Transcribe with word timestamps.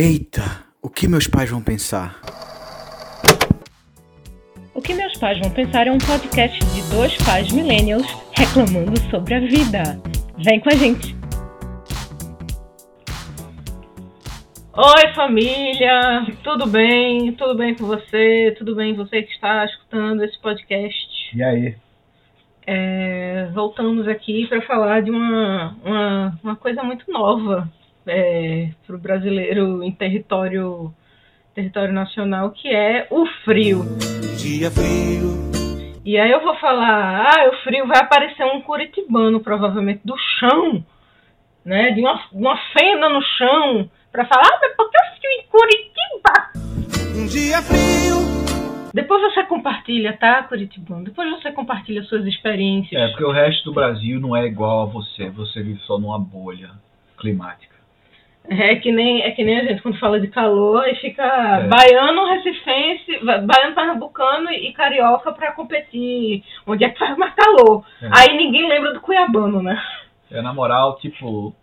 Eita, 0.00 0.64
o 0.80 0.88
que 0.88 1.08
meus 1.08 1.26
pais 1.26 1.50
vão 1.50 1.60
pensar? 1.60 2.20
O 4.72 4.80
que 4.80 4.94
meus 4.94 5.18
pais 5.18 5.40
vão 5.40 5.50
pensar 5.50 5.88
é 5.88 5.90
um 5.90 5.98
podcast 5.98 6.56
de 6.56 6.88
dois 6.94 7.16
pais 7.26 7.50
millennials 7.50 8.06
reclamando 8.30 8.96
sobre 9.10 9.34
a 9.34 9.40
vida. 9.40 10.00
Vem 10.38 10.60
com 10.60 10.68
a 10.68 10.76
gente! 10.76 11.16
Oi 14.72 15.14
família, 15.16 16.24
tudo 16.44 16.68
bem? 16.68 17.32
Tudo 17.32 17.56
bem 17.56 17.74
com 17.74 17.84
você? 17.86 18.54
Tudo 18.56 18.76
bem 18.76 18.94
você 18.94 19.22
que 19.24 19.32
está 19.32 19.64
escutando 19.64 20.22
esse 20.22 20.38
podcast? 20.40 21.36
E 21.36 21.42
aí? 21.42 21.74
É, 22.64 23.48
voltamos 23.52 24.06
aqui 24.06 24.46
para 24.46 24.62
falar 24.62 25.02
de 25.02 25.10
uma, 25.10 25.76
uma, 25.84 26.38
uma, 26.44 26.54
coisa 26.54 26.84
muito 26.84 27.10
nova 27.10 27.68
é, 28.08 28.70
para 28.86 28.96
o 28.96 28.98
brasileiro 28.98 29.82
em 29.82 29.92
território, 29.92 30.92
território 31.54 31.92
nacional, 31.92 32.50
que 32.50 32.68
é 32.68 33.06
o 33.10 33.26
frio. 33.44 33.84
Dia 34.38 34.70
frio. 34.70 35.48
E 36.04 36.18
aí 36.18 36.30
eu 36.30 36.40
vou 36.40 36.56
falar, 36.56 37.26
ah, 37.26 37.48
o 37.50 37.56
frio 37.62 37.86
vai 37.86 37.98
aparecer 37.98 38.44
um 38.44 38.62
curitibano, 38.62 39.40
provavelmente, 39.40 40.00
do 40.04 40.16
chão, 40.38 40.84
né? 41.64 41.90
De 41.90 42.00
uma, 42.00 42.18
uma 42.32 42.56
fenda 42.72 43.08
no 43.10 43.20
chão 43.22 43.90
para 44.10 44.24
falar, 44.24 44.46
ah, 44.46 44.58
mas 44.62 44.74
por 44.74 44.90
que 44.90 44.98
frio 45.18 45.30
em 45.32 45.44
Curitiba? 45.48 47.20
Um 47.20 47.26
dia 47.26 47.60
frio. 47.62 48.38
Depois 48.94 49.20
você 49.20 49.44
compartilha, 49.44 50.16
tá, 50.16 50.42
Curitibano? 50.44 51.04
Depois 51.04 51.30
você 51.30 51.52
compartilha 51.52 52.02
suas 52.04 52.24
experiências. 52.24 53.00
É, 53.00 53.08
porque 53.08 53.24
o 53.24 53.30
resto 53.30 53.66
do 53.66 53.74
Brasil 53.74 54.18
não 54.18 54.34
é 54.34 54.46
igual 54.46 54.82
a 54.82 54.86
você. 54.86 55.28
Você 55.28 55.62
vive 55.62 55.78
só 55.80 55.98
numa 55.98 56.18
bolha 56.18 56.70
climática. 57.18 57.77
É 58.50 58.76
que 58.76 58.90
nem, 58.90 59.20
é 59.22 59.30
que 59.32 59.44
nem 59.44 59.60
a 59.60 59.64
gente 59.64 59.82
quando 59.82 59.98
fala 59.98 60.18
de 60.18 60.28
calor 60.28 60.88
e 60.88 60.94
fica 60.94 61.22
é. 61.22 61.68
baiano, 61.68 62.26
recifense, 62.30 63.18
baiano, 63.22 63.74
pernambucano 63.74 64.50
e 64.50 64.72
carioca 64.72 65.32
para 65.32 65.52
competir. 65.52 66.42
Onde 66.66 66.84
é 66.84 66.88
que 66.88 66.98
faz 66.98 67.16
mais 67.18 67.34
calor? 67.34 67.84
É. 68.00 68.08
Aí 68.10 68.36
ninguém 68.36 68.66
lembra 68.66 68.94
do 68.94 69.00
cuiabano, 69.00 69.62
né? 69.62 69.78
É, 70.30 70.40
na 70.40 70.54
moral, 70.54 70.96
tipo, 70.96 71.54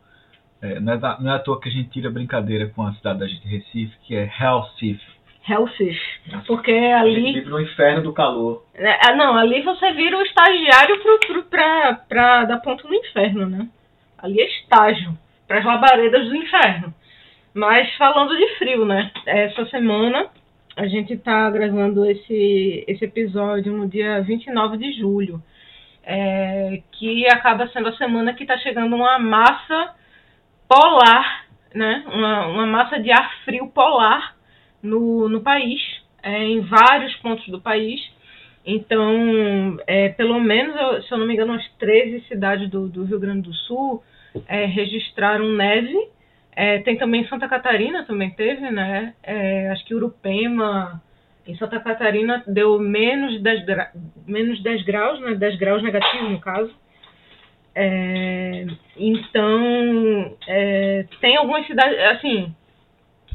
é, 0.61 0.79
não, 0.79 0.93
é 0.93 0.97
da, 0.97 1.19
não 1.19 1.31
é 1.31 1.35
à 1.35 1.39
toa 1.39 1.59
que 1.59 1.69
a 1.69 1.71
gente 1.71 1.89
tira 1.89 2.09
brincadeira 2.09 2.67
com 2.67 2.83
a 2.83 2.93
cidade 2.93 3.19
da 3.19 3.27
gente, 3.27 3.47
Recife, 3.47 3.95
que 4.03 4.15
é 4.15 4.23
Recife. 4.23 5.15
Recife. 5.41 6.01
Porque 6.45 6.71
ali. 6.71 7.15
A 7.15 7.19
gente 7.19 7.33
vive 7.33 7.49
no 7.49 7.61
inferno 7.61 8.03
do 8.03 8.13
calor. 8.13 8.63
É, 8.75 9.09
é, 9.09 9.15
não, 9.15 9.35
ali 9.35 9.61
você 9.61 9.91
vira 9.93 10.17
o 10.17 10.21
estagiário 10.21 10.99
pro, 11.01 11.19
pro, 11.19 11.43
pra, 11.43 11.93
pra 12.07 12.45
dar 12.45 12.59
ponto 12.59 12.87
no 12.87 12.93
inferno, 12.93 13.47
né? 13.47 13.67
Ali 14.17 14.39
é 14.39 14.45
estágio. 14.45 15.15
Para 15.47 15.59
as 15.59 15.65
labaredas 15.65 16.27
do 16.27 16.35
inferno. 16.35 16.93
Mas 17.53 17.93
falando 17.95 18.35
de 18.35 18.57
frio, 18.57 18.85
né? 18.85 19.11
Essa 19.25 19.65
semana 19.67 20.29
a 20.75 20.87
gente 20.87 21.15
tá 21.17 21.49
gravando 21.49 22.05
esse, 22.05 22.83
esse 22.87 23.05
episódio 23.05 23.71
no 23.71 23.87
dia 23.87 24.21
29 24.21 24.77
de 24.77 24.91
julho. 24.99 25.41
É, 26.03 26.81
que 26.91 27.25
acaba 27.27 27.67
sendo 27.69 27.89
a 27.89 27.97
semana 27.97 28.33
que 28.33 28.43
está 28.43 28.57
chegando 28.57 28.95
uma 28.95 29.17
massa 29.17 29.95
polar, 30.67 31.45
né? 31.73 32.03
Uma, 32.07 32.47
uma 32.47 32.65
massa 32.65 32.99
de 32.99 33.11
ar 33.11 33.33
frio 33.43 33.67
polar 33.67 34.35
no, 34.83 35.29
no 35.29 35.41
país, 35.41 35.81
é, 36.21 36.43
em 36.43 36.59
vários 36.61 37.15
pontos 37.15 37.47
do 37.47 37.61
país. 37.61 38.01
Então, 38.65 39.77
é, 39.87 40.09
pelo 40.09 40.39
menos, 40.39 41.05
se 41.07 41.11
eu 41.11 41.17
não 41.17 41.25
me 41.25 41.33
engano, 41.33 41.53
as 41.53 41.67
13 41.77 42.27
cidades 42.27 42.69
do, 42.69 42.87
do 42.87 43.05
Rio 43.05 43.19
Grande 43.19 43.47
do 43.47 43.53
Sul 43.53 44.03
é, 44.47 44.65
registraram 44.65 45.51
neve. 45.53 45.95
É, 46.55 46.79
tem 46.79 46.97
também 46.97 47.27
Santa 47.27 47.47
Catarina, 47.47 48.05
também 48.05 48.31
teve, 48.31 48.69
né? 48.71 49.13
É, 49.21 49.69
acho 49.71 49.83
que 49.85 49.93
Urupema, 49.93 51.01
em 51.45 51.55
Santa 51.57 51.79
Catarina, 51.79 52.43
deu 52.47 52.79
menos 52.79 53.41
10, 53.41 53.65
gra 53.65 53.91
menos 54.25 54.61
10 54.63 54.83
graus, 54.83 55.19
né? 55.19 55.35
10 55.35 55.57
graus 55.57 55.83
negativos, 55.83 56.31
no 56.31 56.39
caso. 56.39 56.73
É, 57.75 58.65
então, 58.95 60.37
é, 60.47 61.05
tem 61.19 61.35
algumas 61.35 61.67
cidades, 61.67 61.99
assim, 62.05 62.55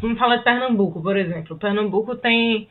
vamos 0.00 0.18
falar 0.18 0.36
de 0.36 0.44
Pernambuco, 0.44 1.02
por 1.02 1.16
exemplo. 1.16 1.58
Pernambuco 1.58 2.16
tem, 2.16 2.66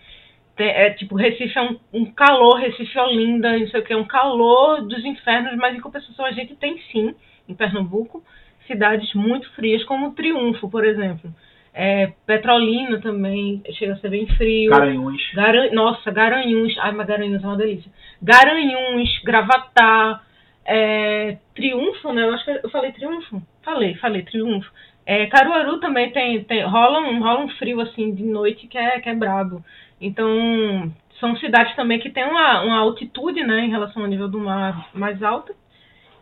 é 0.58 0.90
tipo, 0.92 1.16
Recife 1.16 1.58
é 1.58 1.62
um, 1.62 1.80
um 1.94 2.06
calor, 2.12 2.56
Recife 2.56 2.98
é 2.98 3.04
Olinda, 3.04 3.58
não 3.58 3.68
sei 3.68 3.80
o 3.80 3.84
que, 3.84 3.94
é 3.94 3.98
um 3.98 4.08
calor 4.08 4.82
dos 4.82 5.06
infernos, 5.06 5.56
mas 5.58 5.76
em 5.76 5.80
compensação 5.80 6.26
a 6.26 6.32
gente 6.32 6.56
tem 6.56 6.80
sim, 6.92 7.14
em 7.50 7.56
Pernambuco, 7.56 8.24
cidades 8.68 9.14
muito 9.14 9.50
frias, 9.54 9.84
como 9.84 10.12
Triunfo, 10.14 10.70
por 10.70 10.86
exemplo. 10.86 11.34
É, 11.74 12.14
Petrolina 12.26 13.00
também 13.00 13.62
chega 13.74 13.94
a 13.94 13.98
ser 13.98 14.10
bem 14.10 14.28
frio. 14.36 14.72
Garanhuns. 14.72 15.22
Garan... 15.34 15.72
Nossa, 15.72 16.12
Garanhuns. 16.12 16.78
Ai, 16.80 16.92
mas 16.92 17.08
Garanhuns 17.08 17.44
é 17.44 17.48
uma 17.48 17.58
delícia. 17.58 17.92
Garanhuns, 18.22 19.22
Gravatá, 19.24 20.22
é, 20.66 21.38
Triunfo, 21.56 22.12
né? 22.14 22.24
Eu 22.24 22.34
acho 22.34 22.46
que 22.46 22.60
eu 22.64 22.70
falei 22.70 22.92
Triunfo. 22.92 23.42
Falei, 23.64 23.96
falei 23.96 24.24
Triunfo. 24.24 24.72
É, 25.06 25.26
Caruaru 25.26 25.80
também 25.80 26.12
tem, 26.12 26.44
tem 26.44 26.64
rola, 26.64 27.00
um, 27.00 27.20
rola 27.20 27.46
um 27.46 27.50
frio 27.50 27.82
assim 27.82 28.14
de 28.14 28.24
noite 28.24 28.68
que 28.68 28.78
é, 28.78 29.00
que 29.00 29.10
é 29.10 29.16
brabo. 29.16 29.64
Então, 30.00 30.92
são 31.20 31.36
cidades 31.38 31.76
também 31.76 32.00
que 32.00 32.10
têm 32.10 32.26
uma, 32.26 32.62
uma 32.62 32.78
altitude, 32.78 33.44
né, 33.44 33.66
em 33.66 33.70
relação 33.70 34.04
ao 34.04 34.08
nível 34.08 34.28
do 34.28 34.40
mar 34.40 34.90
mais 34.94 35.22
alta. 35.24 35.54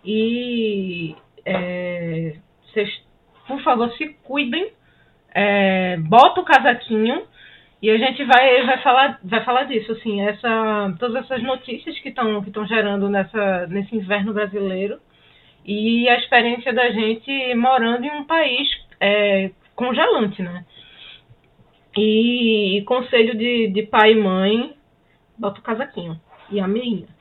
E 0.09 1.13
é, 1.45 2.37
vocês, 2.63 2.89
por 3.45 3.61
favor, 3.61 3.91
se 3.97 4.07
cuidem. 4.23 4.71
É, 5.33 5.97
bota 5.97 6.39
o 6.39 6.45
casaquinho 6.45 7.23
e 7.81 7.91
a 7.91 7.97
gente 7.97 8.23
vai, 8.23 8.65
vai, 8.65 8.81
falar, 8.81 9.19
vai 9.21 9.43
falar 9.43 9.63
disso, 9.65 9.91
assim, 9.91 10.21
essa, 10.21 10.95
todas 10.97 11.25
essas 11.25 11.43
notícias 11.43 11.99
que 11.99 12.09
estão 12.09 12.41
que 12.41 12.51
gerando 12.65 13.09
nessa, 13.09 13.67
nesse 13.67 13.95
inverno 13.95 14.33
brasileiro 14.33 14.97
e 15.63 16.07
a 16.07 16.17
experiência 16.17 16.73
da 16.73 16.89
gente 16.89 17.53
morando 17.55 18.05
em 18.05 18.11
um 18.11 18.23
país 18.23 18.67
é, 18.99 19.51
congelante, 19.75 20.41
né? 20.41 20.65
E, 21.95 22.77
e, 22.77 22.81
conselho 22.83 23.37
de, 23.37 23.67
de 23.67 23.83
pai 23.83 24.13
e 24.13 24.15
mãe, 24.15 24.73
bota 25.37 25.59
o 25.59 25.63
casaquinho 25.63 26.19
e 26.49 26.59
a 26.59 26.67
meinha. 26.67 27.16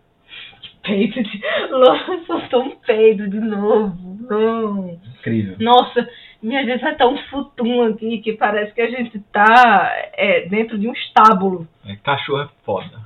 Peito 0.86 1.22
de. 1.22 1.42
Nossa, 1.70 2.24
soltou 2.26 2.62
um 2.62 2.76
peido 2.76 3.28
de 3.28 3.40
novo. 3.40 4.16
Não. 4.28 5.00
Incrível. 5.18 5.56
Nossa, 5.58 6.08
minha 6.42 6.64
gente 6.64 6.80
vai 6.80 6.92
estar 6.92 7.08
um 7.08 7.18
futum 7.24 7.82
aqui 7.82 8.18
que 8.18 8.32
parece 8.34 8.72
que 8.72 8.80
a 8.80 8.90
gente 8.90 9.18
tá 9.32 9.92
é, 10.14 10.48
dentro 10.48 10.78
de 10.78 10.88
um 10.88 10.92
estábulo. 10.92 11.66
É, 11.84 11.96
cachorro 11.96 12.42
é 12.42 12.48
foda. 12.64 13.00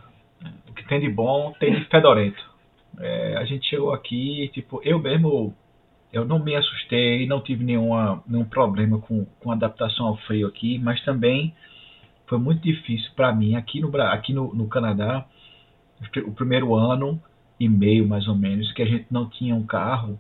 O 0.69 0.75
que 0.75 0.87
tem 0.87 1.01
de 1.01 1.09
bom 1.09 1.53
tem 1.59 1.75
de 1.75 1.85
fedorento. 1.87 2.43
É, 2.99 3.37
a 3.39 3.45
gente 3.45 3.67
chegou 3.67 3.93
aqui, 3.93 4.51
tipo, 4.53 4.81
eu 4.85 4.99
mesmo 4.99 5.55
eu 6.13 6.25
não 6.25 6.39
me 6.41 6.57
assustei, 6.57 7.27
não 7.27 7.41
tive 7.41 7.65
nenhuma, 7.65 8.23
nenhum 8.27 8.45
problema 8.45 8.99
com, 8.99 9.25
com 9.39 9.53
adaptação 9.53 10.07
ao 10.07 10.17
frio 10.19 10.49
aqui, 10.49 10.79
mas 10.79 11.01
também 11.05 11.55
foi 12.27 12.39
muito 12.39 12.63
difícil 12.63 13.11
para 13.15 13.33
mim 13.33 13.55
aqui 13.55 13.81
no, 13.81 13.97
aqui 14.03 14.33
no, 14.33 14.53
no 14.53 14.69
Canadá, 14.69 15.25
o 16.27 16.33
primeiro 16.33 16.75
ano 16.75 17.21
e 17.61 17.69
meio 17.69 18.09
mais 18.09 18.27
ou 18.27 18.35
menos, 18.35 18.73
que 18.73 18.83
a 18.83 18.87
gente 18.87 19.07
não 19.11 19.29
tinha 19.29 19.55
um 19.55 19.67
carro 19.67 20.19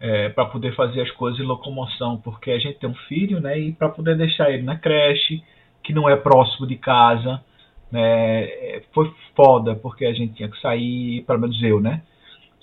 é, 0.00 0.28
para 0.28 0.46
poder 0.46 0.74
fazer 0.74 1.00
as 1.00 1.10
coisas 1.12 1.38
de 1.38 1.46
locomoção, 1.46 2.16
porque 2.16 2.50
a 2.50 2.58
gente 2.58 2.80
tem 2.80 2.90
um 2.90 2.94
filho, 3.06 3.40
né, 3.40 3.56
e 3.56 3.72
para 3.72 3.88
poder 3.88 4.16
deixar 4.16 4.50
ele 4.50 4.64
na 4.64 4.76
creche, 4.76 5.40
que 5.84 5.92
não 5.92 6.08
é 6.08 6.16
próximo 6.16 6.66
de 6.66 6.74
casa, 6.74 7.40
né, 7.90 8.82
foi 8.92 9.14
foda, 9.36 9.76
porque 9.76 10.04
a 10.04 10.12
gente 10.12 10.34
tinha 10.34 10.48
que 10.48 10.60
sair, 10.60 11.22
pelo 11.22 11.38
menos 11.38 11.62
eu, 11.62 11.80
né, 11.80 12.02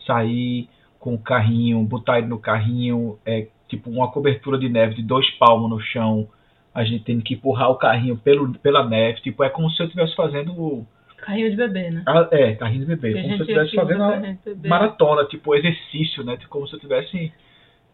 sair 0.06 0.68
com 1.00 1.14
o 1.14 1.20
carrinho, 1.20 1.82
botar 1.84 2.18
ele 2.18 2.28
no 2.28 2.40
carrinho, 2.40 3.18
é 3.26 3.48
tipo 3.70 3.90
uma 3.90 4.12
cobertura 4.12 4.58
de 4.58 4.68
neve 4.68 4.96
de 4.96 5.04
dois 5.04 5.30
palmos 5.38 5.70
no 5.70 5.80
chão, 5.80 6.28
a 6.74 6.84
gente 6.84 7.06
tem 7.06 7.22
que 7.22 7.36
empurrar 7.36 7.72
o 7.72 7.76
carrinho 7.76 8.18
pelo, 8.18 8.52
pela 8.60 8.86
neve, 8.86 9.22
tipo, 9.22 9.44
é 9.46 9.50
como 9.50 9.70
se 9.72 9.82
eu 9.82 9.86
estivesse 9.86 10.14
fazendo 10.14 10.86
Carrinho 11.22 11.52
de 11.52 11.58
bebê, 11.58 11.92
né? 11.92 12.04
Ah, 12.08 12.28
é, 12.32 12.56
carrinho 12.56 12.86
de 12.86 12.96
bebê. 12.96 13.14
como 13.14 13.34
se 13.36 13.40
eu 13.40 13.42
estivesse 13.42 13.76
fazendo 13.76 14.04
uma 14.04 14.38
maratona, 14.66 15.26
tipo, 15.26 15.56
exercício, 15.56 16.24
né? 16.24 16.38
Tipo, 16.38 16.50
como 16.50 16.68
se 16.68 16.74
eu 16.74 16.78
estivesse 16.78 17.32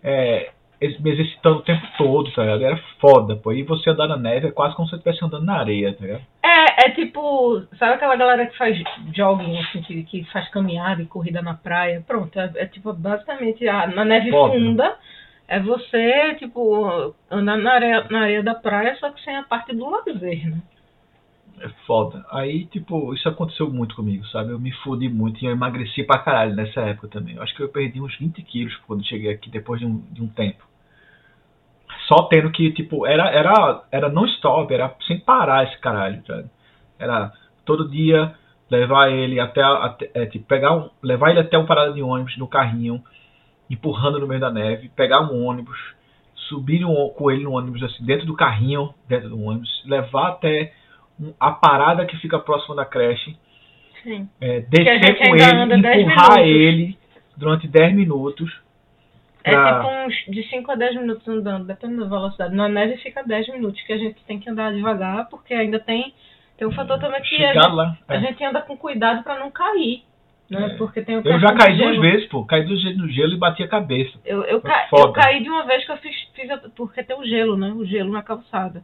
é, 0.04 0.50
me 1.00 1.12
exercitando 1.12 1.57
o 1.57 1.62
tempo 1.62 1.86
todo, 1.98 2.31
tá 2.31 2.44
ligado? 2.44 2.63
Era 2.63 2.77
foda, 3.00 3.36
pô. 3.36 3.51
E 3.51 3.63
você 3.63 3.89
andar 3.89 4.07
na 4.07 4.18
neve 4.18 4.48
é 4.48 4.51
quase 4.51 4.75
como 4.75 4.88
se 4.88 4.92
você 4.92 4.98
estivesse 4.98 5.25
andando 5.25 5.45
na 5.45 5.57
areia, 5.57 5.94
tá 5.94 6.06
ligado? 6.06 6.22
É, 6.44 6.88
é 6.88 6.89
tipo, 6.92 7.62
sabe 7.77 7.94
aquela 7.94 8.16
galera 8.16 8.45
que 8.45 8.57
faz 8.57 8.77
jogging, 9.16 9.57
assim, 9.60 9.81
que, 9.81 10.04
que 10.04 10.24
faz 10.31 10.50
caminhada 10.50 11.01
e 11.01 11.06
corrida 11.06 11.42
na 11.42 11.54
praia? 11.54 12.04
Pronto, 12.06 12.39
é, 12.39 12.51
é 12.56 12.66
tipo, 12.66 12.94
basicamente, 12.94 13.68
a, 13.68 13.88
na 13.88 14.06
neve 14.06 14.30
foda. 14.30 14.54
funda, 14.54 14.95
é 15.48 15.60
você, 15.60 16.36
tipo, 16.36 17.16
andar 17.30 17.57
na 17.57 17.74
areia, 17.74 18.06
na 18.10 18.22
areia 18.22 18.44
da 18.44 18.56
praia, 18.56 18.95
só 18.95 19.10
que 19.12 19.22
sem 19.24 19.36
a 19.36 19.44
parte 19.44 19.75
do 19.75 19.89
lazer, 19.89 20.50
né? 20.50 20.62
É 21.60 21.69
foda. 21.88 22.25
Aí, 22.31 22.66
tipo, 22.66 23.13
isso 23.13 23.28
aconteceu 23.30 23.69
muito 23.69 23.96
comigo, 23.96 24.25
sabe? 24.28 24.52
Eu 24.52 24.60
me 24.60 24.72
fudi 24.72 25.07
muito 25.07 25.42
e 25.42 25.46
eu 25.48 25.52
emagreci 25.52 26.04
pra 26.04 26.19
caralho 26.19 26.54
nessa 26.54 26.81
época 26.81 27.07
também. 27.07 27.36
Eu 27.36 27.44
acho 27.44 27.56
que 27.56 27.63
eu 27.63 27.69
perdi 27.69 28.02
uns 28.02 28.18
20 28.18 28.42
quilos 28.44 28.75
quando 28.86 29.06
cheguei 29.06 29.31
aqui 29.31 29.50
depois 29.50 29.80
de 29.80 29.86
um, 29.86 30.00
de 30.12 30.22
um 30.22 30.28
tempo. 30.28 30.63
só 32.07 32.24
tendo 32.24 32.52
que, 32.52 32.72
tipo, 32.72 33.06
era, 33.06 33.30
era, 33.31 33.84
era 33.92 34.10
non-stop, 34.10 34.72
era 34.74 34.94
sem 35.07 35.19
parar 35.19 35.63
esse 35.63 35.80
caralho, 35.80 36.22
tá? 36.24 36.44
Era 37.00 37.31
todo 37.66 37.90
dia 37.90 38.36
levar 38.69 39.10
ele 39.10 39.40
até, 39.40 39.62
até 39.62 40.12
é, 40.13 40.25
tipo, 40.25 40.46
pegar 40.46 40.75
um, 40.75 40.90
levar 41.01 41.31
ele 41.31 41.40
até 41.40 41.58
uma 41.58 41.68
parada 41.68 41.94
de 41.94 42.01
ônibus 42.01 42.38
no 42.38 42.48
carrinho, 42.48 43.01
empurrando 43.69 44.19
no 44.19 44.28
meio 44.28 44.42
da 44.42 44.51
neve, 44.51 44.90
pegar 44.90 45.22
um 45.22 45.46
ônibus, 45.46 45.78
subir 46.36 46.86
um, 46.86 47.10
com 47.10 47.31
ele 47.31 47.44
no 47.44 47.54
ônibus, 47.54 47.81
assim, 47.84 48.04
dentro 48.04 48.25
do 48.25 48.36
carrinho, 48.36 48.94
dentro 49.08 49.30
do 49.30 49.42
ônibus, 49.42 49.84
levar 49.86 50.30
até 50.30 50.74
a 51.39 51.51
parada 51.51 52.06
que 52.06 52.17
fica 52.17 52.39
próxima 52.39 52.75
da 52.75 52.85
creche, 52.85 53.38
é, 54.41 54.57
a 54.57 54.59
descer 54.59 55.17
com 55.17 55.35
ele, 55.35 55.44
anda 55.44 55.77
10 55.77 56.01
empurrar 56.01 56.39
ele 56.39 56.97
durante 57.35 57.67
10 57.67 57.95
minutos. 57.95 58.51
É 59.44 59.51
pra- 59.51 59.79
tipo 59.79 59.89
uns 59.89 60.13
de 60.27 60.44
5 60.50 60.71
a 60.71 60.75
10 60.75 60.95
minutos 60.95 61.27
andando, 61.27 61.65
dependendo 61.65 62.03
da 62.03 62.09
velocidade. 62.09 62.56
Na 62.56 62.67
neve 62.67 62.97
fica 62.97 63.23
10 63.23 63.47
minutos, 63.50 63.81
que 63.81 63.94
a 63.94 63.97
gente 63.97 64.23
tem 64.25 64.39
que 64.39 64.50
andar 64.50 64.73
devagar, 64.73 65.29
porque 65.29 65.53
ainda 65.53 65.79
tem, 65.79 66.13
tem 66.57 66.67
um 66.67 66.71
fator 66.71 67.00
também 67.00 67.21
que 67.21 67.44
a 67.44 67.53
gente, 67.53 67.73
lá. 67.73 67.97
a 68.07 68.15
é. 68.15 68.19
gente 68.21 68.44
anda 68.44 68.62
com 68.62 68.75
cuidado 68.75 69.23
pra 69.23 69.39
não 69.39 69.51
cair. 69.51 70.03
Né? 70.50 70.73
É. 70.73 70.77
Porque 70.77 71.01
tem 71.01 71.17
o 71.17 71.21
Eu 71.23 71.39
já 71.39 71.51
do 71.51 71.57
caí 71.57 71.77
duas 71.77 71.91
gelo. 71.91 72.01
vezes, 72.01 72.27
pô. 72.27 72.45
Caí 72.45 72.63
duas 72.63 72.81
vezes 72.83 72.97
no 72.97 73.07
gelo 73.09 73.33
e 73.33 73.38
bati 73.38 73.63
a 73.63 73.67
cabeça. 73.67 74.19
Eu, 74.25 74.44
eu, 74.44 74.62
ca... 74.62 74.88
eu 74.91 75.12
caí 75.12 75.41
de 75.41 75.50
uma 75.50 75.65
vez 75.65 75.83
que 75.85 75.91
eu 75.91 75.97
fiz, 75.97 76.15
fiz 76.35 76.50
porque 76.75 77.03
tem 77.03 77.17
o 77.17 77.25
gelo, 77.25 77.57
né? 77.57 77.71
O 77.75 77.85
gelo 77.85 78.12
na 78.12 78.21
calçada. 78.21 78.83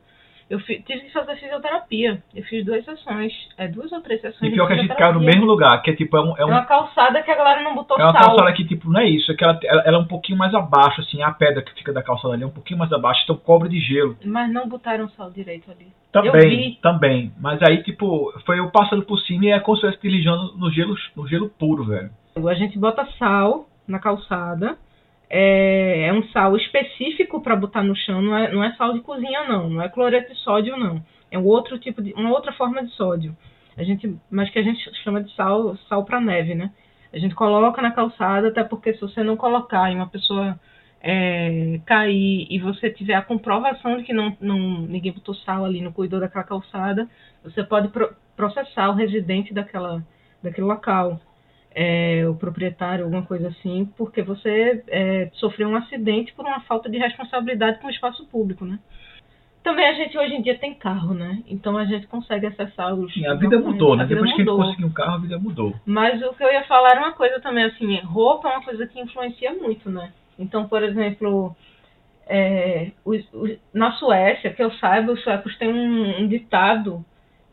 Eu 0.51 0.59
tive 0.59 0.83
que 0.83 1.13
fazer 1.13 1.37
fisioterapia. 1.37 2.21
Eu 2.35 2.43
fiz 2.43 2.65
duas 2.65 2.83
sessões, 2.83 3.31
é 3.57 3.69
duas 3.69 3.89
ou 3.93 4.01
três 4.01 4.19
sessões. 4.19 4.51
E 4.51 4.53
pior 4.53 4.67
que 4.67 4.73
a 4.73 4.75
gente 4.75 4.93
caiu 4.95 5.13
no 5.13 5.21
mesmo 5.21 5.45
lugar, 5.45 5.81
que 5.81 5.91
é 5.91 5.95
tipo, 5.95 6.17
é 6.17 6.21
um, 6.21 6.37
é 6.37 6.41
É 6.41 6.45
um 6.45 6.49
uma 6.49 6.65
calçada 6.65 7.23
que 7.23 7.31
a 7.31 7.37
galera 7.37 7.63
não 7.63 7.73
botou 7.73 7.97
É 7.97 8.03
uma 8.03 8.11
sal. 8.11 8.21
calçada 8.35 8.51
que, 8.51 8.65
tipo, 8.65 8.91
não 8.91 8.99
é 8.99 9.07
isso, 9.07 9.31
é 9.31 9.35
que 9.35 9.45
ela, 9.45 9.57
ela, 9.63 9.95
é 9.95 9.97
um 9.97 10.07
pouquinho 10.07 10.37
mais 10.37 10.53
abaixo, 10.53 10.99
assim, 10.99 11.21
a 11.21 11.31
pedra 11.31 11.61
que 11.61 11.73
fica 11.73 11.93
da 11.93 12.03
calçada 12.03 12.33
ali 12.33 12.43
é 12.43 12.45
um 12.45 12.51
pouquinho 12.51 12.77
mais 12.77 12.91
abaixo, 12.91 13.21
então 13.23 13.37
cobre 13.37 13.69
de 13.69 13.79
gelo. 13.79 14.17
Mas 14.25 14.51
não 14.51 14.67
botaram 14.67 15.07
sal 15.11 15.31
direito 15.31 15.71
ali. 15.71 15.87
Também, 16.11 16.77
também. 16.81 17.31
Mas 17.39 17.61
aí, 17.61 17.81
tipo, 17.83 18.33
foi 18.45 18.59
eu 18.59 18.69
passando 18.71 19.03
por 19.03 19.19
cima 19.19 19.45
e 19.45 19.51
é 19.51 19.59
como 19.61 19.77
se 19.77 19.87
estivesse 19.87 20.25
no 20.57 20.69
gelo, 20.69 20.95
no 21.15 21.27
gelo 21.29 21.49
puro, 21.49 21.85
velho. 21.85 22.09
A 22.45 22.53
gente 22.55 22.77
bota 22.77 23.07
sal 23.17 23.67
na 23.87 23.99
calçada. 23.99 24.77
É, 25.33 26.07
é 26.07 26.13
um 26.13 26.23
sal 26.23 26.57
específico 26.57 27.39
para 27.39 27.55
botar 27.55 27.81
no 27.81 27.95
chão, 27.95 28.21
não 28.21 28.37
é, 28.37 28.51
não 28.51 28.61
é 28.61 28.75
sal 28.75 28.91
de 28.91 28.99
cozinha, 28.99 29.47
não. 29.47 29.69
Não 29.69 29.81
é 29.81 29.87
cloreto 29.87 30.33
de 30.33 30.37
sódio, 30.39 30.75
não. 30.75 31.01
É 31.31 31.39
um 31.39 31.45
outro 31.45 31.79
tipo 31.79 32.01
de, 32.01 32.11
uma 32.13 32.31
outra 32.31 32.51
forma 32.51 32.83
de 32.83 32.91
sódio. 32.91 33.35
A 33.77 33.83
gente, 33.83 34.13
mas 34.29 34.49
que 34.49 34.59
a 34.59 34.61
gente 34.61 34.83
chama 35.03 35.23
de 35.23 35.33
sal, 35.33 35.77
sal 35.87 36.03
para 36.03 36.19
neve, 36.19 36.53
né? 36.53 36.69
A 37.13 37.17
gente 37.17 37.33
coloca 37.33 37.81
na 37.81 37.91
calçada, 37.91 38.49
até 38.49 38.61
porque 38.61 38.93
se 38.93 38.99
você 38.99 39.23
não 39.23 39.37
colocar 39.37 39.89
e 39.89 39.95
uma 39.95 40.07
pessoa 40.07 40.59
é, 41.01 41.79
cair 41.85 42.47
e 42.49 42.59
você 42.59 42.89
tiver 42.89 43.15
a 43.15 43.21
comprovação 43.21 43.95
de 43.97 44.03
que 44.03 44.11
não, 44.11 44.35
não, 44.41 44.81
ninguém 44.81 45.13
botou 45.13 45.33
sal 45.33 45.63
ali, 45.63 45.81
não 45.81 45.93
cuidou 45.93 46.19
daquela 46.19 46.43
calçada, 46.43 47.09
você 47.41 47.63
pode 47.63 47.87
pro- 47.87 48.13
processar 48.35 48.89
o 48.89 48.95
residente 48.95 49.53
daquela, 49.53 50.03
daquele 50.43 50.67
local 50.67 51.21
é, 51.73 52.27
o 52.27 52.35
proprietário, 52.35 53.05
alguma 53.05 53.23
coisa 53.23 53.47
assim, 53.49 53.85
porque 53.97 54.21
você 54.21 54.83
é, 54.87 55.29
sofreu 55.33 55.69
um 55.69 55.75
acidente 55.75 56.33
por 56.33 56.45
uma 56.45 56.61
falta 56.61 56.89
de 56.89 56.97
responsabilidade 56.97 57.79
com 57.79 57.87
o 57.87 57.91
espaço 57.91 58.25
público, 58.27 58.65
né? 58.65 58.79
Também 59.63 59.85
a 59.87 59.93
gente 59.93 60.17
hoje 60.17 60.33
em 60.33 60.41
dia 60.41 60.57
tem 60.57 60.73
carro, 60.73 61.13
né? 61.13 61.43
Então 61.47 61.77
a 61.77 61.85
gente 61.85 62.07
consegue 62.07 62.47
acessar 62.47 62.93
os. 62.95 63.13
Sim, 63.13 63.27
a 63.27 63.35
vida 63.35 63.59
mudou, 63.59 63.95
né? 63.95 64.03
Vida 64.05 64.15
Depois 64.15 64.31
que 64.33 64.41
a 64.41 64.43
gente 64.43 64.49
mudou. 64.51 64.65
conseguiu 64.65 64.87
um 64.87 64.91
carro, 64.91 65.13
a 65.15 65.19
vida 65.19 65.37
mudou. 65.39 65.75
Mas 65.85 66.21
o 66.23 66.33
que 66.33 66.43
eu 66.43 66.51
ia 66.51 66.63
falar 66.63 66.91
era 66.91 66.99
uma 67.01 67.13
coisa 67.13 67.39
também, 67.39 67.65
assim, 67.65 67.95
roupa 67.99 68.49
é 68.49 68.53
uma 68.53 68.63
coisa 68.63 68.87
que 68.87 68.99
influencia 68.99 69.53
muito, 69.53 69.89
né? 69.91 70.11
Então, 70.39 70.67
por 70.67 70.81
exemplo, 70.81 71.55
é, 72.27 72.91
o, 73.05 73.13
o- 73.13 73.57
na 73.73 73.91
Suécia, 73.93 74.51
que 74.51 74.63
eu 74.63 74.71
saiba, 74.73 75.11
os 75.11 75.21
suecos 75.23 75.55
têm 75.59 75.69
um, 75.69 76.21
um 76.21 76.27
ditado 76.27 77.05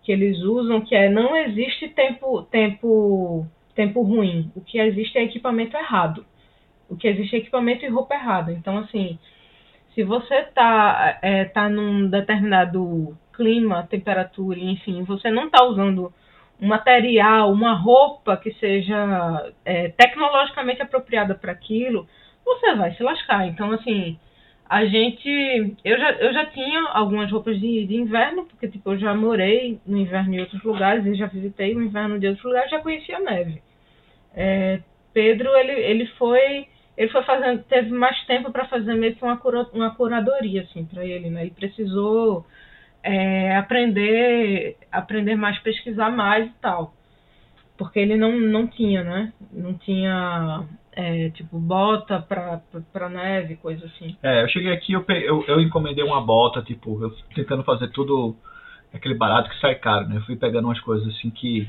que 0.03 0.11
eles 0.11 0.39
usam 0.43 0.81
que 0.81 0.95
é 0.95 1.11
não 1.11 1.37
existe 1.37 1.89
tempo, 1.91 2.43
tempo, 2.45 3.47
tempo 3.79 4.03
ruim. 4.03 4.51
O 4.57 4.61
que 4.61 4.81
existe 4.81 5.17
é 5.17 5.23
equipamento 5.23 5.77
errado. 5.77 6.27
O 6.89 6.97
que 6.97 7.07
existe 7.07 7.37
é 7.37 7.39
equipamento 7.39 7.85
e 7.85 7.89
roupa 7.89 8.15
errada. 8.17 8.51
Então, 8.51 8.77
assim, 8.79 9.17
se 9.95 10.03
você 10.03 10.43
tá, 10.53 11.17
é, 11.23 11.45
tá 11.45 11.69
num 11.69 12.11
determinado 12.11 13.17
clima, 13.33 13.87
temperatura, 13.89 14.59
enfim, 14.59 15.05
você 15.05 15.31
não 15.31 15.49
tá 15.49 15.65
usando 15.65 16.13
um 16.61 16.67
material, 16.67 17.53
uma 17.53 17.73
roupa 17.73 18.37
que 18.37 18.53
seja 18.55 19.53
é, 19.65 19.91
tecnologicamente 19.91 20.83
apropriada 20.83 21.37
para 21.37 21.53
aquilo, 21.53 22.05
você 22.45 22.75
vai 22.75 22.93
se 22.95 23.03
lascar. 23.05 23.47
Então, 23.47 23.71
assim, 23.71 24.19
a 24.69 24.85
gente. 24.87 25.77
Eu 25.85 25.99
já, 26.01 26.11
eu 26.15 26.33
já 26.33 26.47
tinha 26.47 26.81
algumas 26.89 27.31
roupas 27.31 27.61
de, 27.61 27.87
de 27.87 27.95
inverno, 27.95 28.45
porque 28.45 28.67
tipo, 28.67 28.91
eu 28.91 28.99
já 28.99 29.15
morei 29.15 29.79
no 29.87 29.97
inverno 29.97 30.35
em 30.35 30.41
outros 30.41 30.65
lugares, 30.65 31.07
e 31.07 31.15
já 31.15 31.27
visitei 31.27 31.77
o 31.77 31.83
inverno 31.83 32.19
de 32.19 32.27
outros 32.27 32.45
lugares, 32.45 32.73
já 32.73 32.81
conhecia 32.81 33.19
a 33.19 33.21
neve. 33.21 33.63
É, 34.41 34.81
Pedro, 35.13 35.55
ele, 35.57 35.73
ele 35.73 36.07
foi. 36.17 36.69
Ele 36.97 37.11
foi 37.11 37.23
fazendo, 37.23 37.63
teve 37.65 37.91
mais 37.91 38.21
tempo 38.27 38.51
para 38.51 38.67
fazer 38.67 38.95
meio 38.95 39.15
que 39.15 39.23
uma, 39.23 39.37
cura, 39.37 39.67
uma 39.73 39.95
curadoria, 39.95 40.63
assim, 40.63 40.85
para 40.85 41.05
ele, 41.05 41.31
né? 41.31 41.43
Ele 41.43 41.51
precisou 41.53 42.45
é, 43.03 43.57
aprender, 43.57 44.77
aprender 44.91 45.37
mais, 45.37 45.59
pesquisar 45.61 46.11
mais 46.11 46.47
e 46.47 46.55
tal. 46.61 46.95
Porque 47.77 48.01
ele 48.01 48.17
não, 48.17 48.37
não 48.37 48.67
tinha, 48.67 49.05
né? 49.05 49.33
Não 49.53 49.75
tinha, 49.75 50.65
é, 50.93 51.31
tipo, 51.31 51.59
bota 51.59 52.21
pra, 52.21 52.61
pra 52.93 53.09
neve, 53.09 53.57
coisa 53.57 53.87
assim. 53.87 54.17
É, 54.21 54.43
eu 54.43 54.49
cheguei 54.49 54.73
aqui, 54.73 54.93
eu, 54.93 55.05
eu, 55.09 55.45
eu 55.47 55.61
encomendei 55.61 56.03
uma 56.03 56.21
bota, 56.21 56.63
tipo, 56.63 57.01
eu 57.01 57.11
tentando 57.35 57.63
fazer 57.63 57.89
tudo 57.89 58.37
aquele 58.93 59.15
barato 59.15 59.51
que 59.51 59.61
sai 59.61 59.77
caro, 59.77 60.09
né? 60.09 60.17
Eu 60.17 60.23
fui 60.23 60.35
pegando 60.35 60.67
umas 60.67 60.81
coisas 60.81 61.07
assim 61.15 61.31
que, 61.31 61.69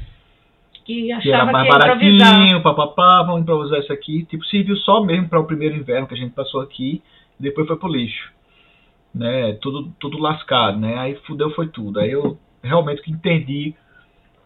Que 0.86 1.04
que 1.04 1.32
era 1.32 1.44
achava 1.44 1.52
mais 1.52 1.68
que 1.68 1.72
baratinho, 1.72 2.64
papapá, 2.64 3.24
vamos 3.24 3.42
improvisar 3.42 3.80
isso 3.80 3.94
aqui. 3.94 4.26
Tipo, 4.26 4.44
serviu 4.46 4.76
só 4.78 5.04
mesmo 5.04 5.30
para 5.30 5.40
o 5.40 5.46
primeiro 5.46 5.76
inverno 5.76 6.08
que 6.08 6.14
a 6.14 6.18
gente 6.18 6.34
passou 6.34 6.62
aqui, 6.62 7.02
e 7.40 7.44
depois 7.44 7.68
foi 7.68 7.78
pro 7.78 7.88
lixo. 7.88 8.32
Né? 9.14 9.54
Tudo, 9.62 9.92
tudo 10.00 10.20
lascado, 10.20 10.80
né? 10.80 10.98
Aí 10.98 11.16
fudeu 11.26 11.52
foi 11.52 11.68
tudo. 11.68 12.00
Aí 12.00 12.12
eu 12.12 12.38
realmente 12.64 13.02
que 13.02 13.12
entendi 13.12 13.74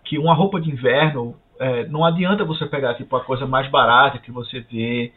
que 0.04 0.18
uma 0.18 0.34
roupa 0.34 0.60
de 0.60 0.70
inverno 0.70 1.36
é, 1.60 1.88
não 1.88 2.04
adianta 2.04 2.44
você 2.44 2.66
pegar 2.66 2.96
tipo 2.96 3.16
a 3.16 3.24
coisa 3.24 3.46
mais 3.46 3.70
barata 3.70 4.20
que 4.20 4.32
você 4.32 4.62
vê. 4.62 5.12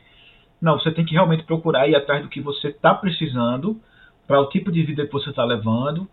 Não, 0.60 0.78
você 0.78 0.90
tem 0.90 1.04
que 1.04 1.14
realmente 1.14 1.44
procurar 1.44 1.88
ir 1.88 1.94
atrás 1.94 2.22
do 2.22 2.28
que 2.28 2.40
você 2.40 2.68
está 2.68 2.94
precisando 2.94 3.80
para 4.26 4.40
o 4.40 4.48
tipo 4.48 4.72
de 4.72 4.82
vida 4.82 5.06
que 5.06 5.12
você 5.12 5.30
está 5.30 5.44
levando 5.44 6.08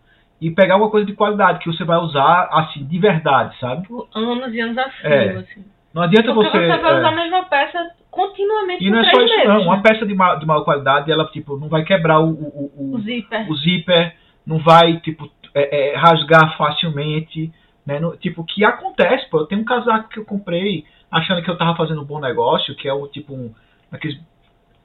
e 0.46 0.50
pegar 0.50 0.76
uma 0.76 0.90
coisa 0.90 1.06
de 1.06 1.12
qualidade 1.14 1.58
que 1.60 1.66
você 1.66 1.84
vai 1.84 1.98
usar 1.98 2.48
assim 2.52 2.84
de 2.84 2.98
verdade, 2.98 3.58
sabe? 3.58 3.86
Anos 4.14 4.54
e 4.54 4.60
anos 4.60 4.76
a 4.78 4.88
fio, 4.90 5.08
É. 5.10 5.28
assim. 5.36 5.64
Não 5.94 6.02
adianta 6.02 6.34
Porque 6.34 6.50
você. 6.50 6.66
você, 6.66 6.76
vai 6.82 6.92
é, 6.94 6.98
usar 6.98 7.08
a 7.08 7.12
mesma 7.12 7.44
peça 7.44 7.90
continuamente 8.10 8.84
e 8.84 8.90
não 8.90 8.98
é 8.98 9.04
só 9.04 9.20
isso, 9.22 9.34
meses, 9.34 9.48
não. 9.48 9.58
né? 9.58 9.64
Uma 9.64 9.80
peça 9.82 10.04
de, 10.04 10.14
ma 10.14 10.34
de 10.34 10.44
maior 10.46 10.62
qualidade, 10.64 11.10
ela 11.10 11.24
tipo 11.26 11.56
não 11.56 11.68
vai 11.68 11.84
quebrar 11.84 12.20
o, 12.20 12.30
o, 12.30 12.72
o, 12.76 12.94
O 12.96 13.00
zíper. 13.00 13.50
o 13.50 13.56
zíper, 13.56 14.14
não 14.46 14.58
vai 14.58 14.98
tipo 15.00 15.30
é, 15.54 15.92
é, 15.92 15.96
rasgar 15.96 16.56
facilmente, 16.58 17.52
né? 17.86 17.98
No- 18.00 18.16
tipo 18.16 18.44
que 18.44 18.64
acontece, 18.64 19.28
pô. 19.30 19.38
Eu 19.38 19.46
tenho 19.46 19.60
um 19.60 19.64
casaco 19.64 20.08
que 20.08 20.18
eu 20.18 20.24
comprei 20.24 20.84
achando 21.10 21.42
que 21.42 21.50
eu 21.50 21.56
tava 21.56 21.76
fazendo 21.76 22.00
um 22.02 22.04
bom 22.04 22.18
negócio, 22.20 22.74
que 22.74 22.88
é 22.88 22.92
um 22.94 23.06
tipo 23.06 23.32
um 23.32 23.52
aqueles 23.92 24.18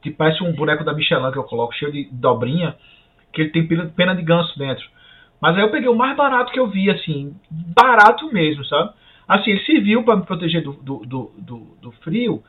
que 0.01 0.12
parece 0.12 0.44
um 0.44 0.54
boneco 0.54 0.84
da 0.84 0.94
Michelin 0.94 1.32
que 1.32 1.38
eu 1.39 1.44
coloco 1.44 1.74
cheio 1.74 1.92
de 1.92 2.08
dobrinha, 2.12 2.75
que 3.34 3.42
ele 3.42 3.50
tem 3.50 3.68
pena 3.89 4.16
de 4.16 4.22
ganso 4.22 4.58
dentro. 4.58 4.86
Mas 5.41 5.55
aí 5.55 5.62
eu 5.62 5.72
peguei 5.72 5.88
o 5.89 5.96
mais 5.96 6.15
barato 6.17 6.51
que 6.51 6.60
eu 6.60 6.67
vi, 6.67 6.89
assim, 6.89 7.34
barato 7.50 8.31
mesmo, 8.31 8.63
sabe? 8.65 8.91
Assim, 9.27 9.51
ele 9.51 9.63
serviu 9.65 10.03
para 10.03 10.15
me 10.17 10.25
proteger 10.25 10.62
do, 10.63 10.74
do, 10.74 10.98
do, 11.05 11.31
do, 11.81 11.91
frio, 12.03 12.43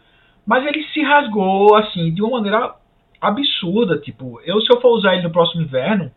mas 0.46 0.66
ele 0.66 0.82
se 0.84 1.02
rasgou, 1.02 1.76
assim, 1.76 2.12
de 2.12 2.22
uma 2.22 2.38
maneira 2.38 2.74
absurda. 3.20 3.98
Tipo, 3.98 4.40
eu 4.44 4.60
se 4.60 4.72
eu 4.74 4.80
for 4.80 4.96
usar 4.96 5.14
ele 5.14 5.22
no 5.22 5.30
próximo 5.30 5.62
inverno, 5.62 6.10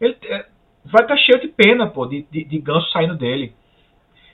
ele 0.00 0.16
é, 0.24 0.46
vai 0.84 1.02
estar 1.02 1.16
cheio 1.18 1.40
de 1.40 1.48
pena, 1.48 1.86
pô, 1.86 2.06
de, 2.06 2.26
de, 2.30 2.44
de 2.44 2.58
ganso 2.58 2.90
saindo 2.90 3.14
dele. 3.14 3.52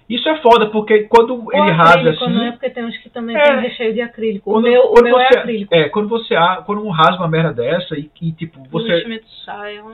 Isso 0.09 0.29
é 0.29 0.37
foda, 0.43 0.67
porque 0.67 1.05
quando 1.05 1.49
ele 1.53 1.71
rasga 1.71 2.11
assim. 2.11 2.29
não 2.29 2.45
é 2.45 2.53
porque 2.53 2.69
tem 2.69 2.85
uns 2.85 2.97
que 2.99 3.09
também 3.09 3.35
É. 3.35 3.43
tem 3.43 3.61
recheio 3.61 3.95
de 3.95 4.03
acrílico. 4.03 4.51
O 4.51 4.55
Quando- 4.55 4.65
meu, 4.65 4.83
o 4.93 5.03
meu 5.03 5.19
é 5.19 5.29
você- 5.29 5.39
acrílico. 5.39 5.75
É, 5.75 5.89
quando 5.89 6.09
você 6.09 6.37
a- 6.37 6.63
quando 6.65 6.85
um 6.85 6.91
rasga 6.91 7.23
uma 7.23 7.29
merda 7.29 7.53
dessa 7.55 7.99
e, 7.99 8.11
e, 8.21 8.33
tipo, 8.33 8.61
O 8.61 8.69
você 8.69 8.93
é 8.93 9.21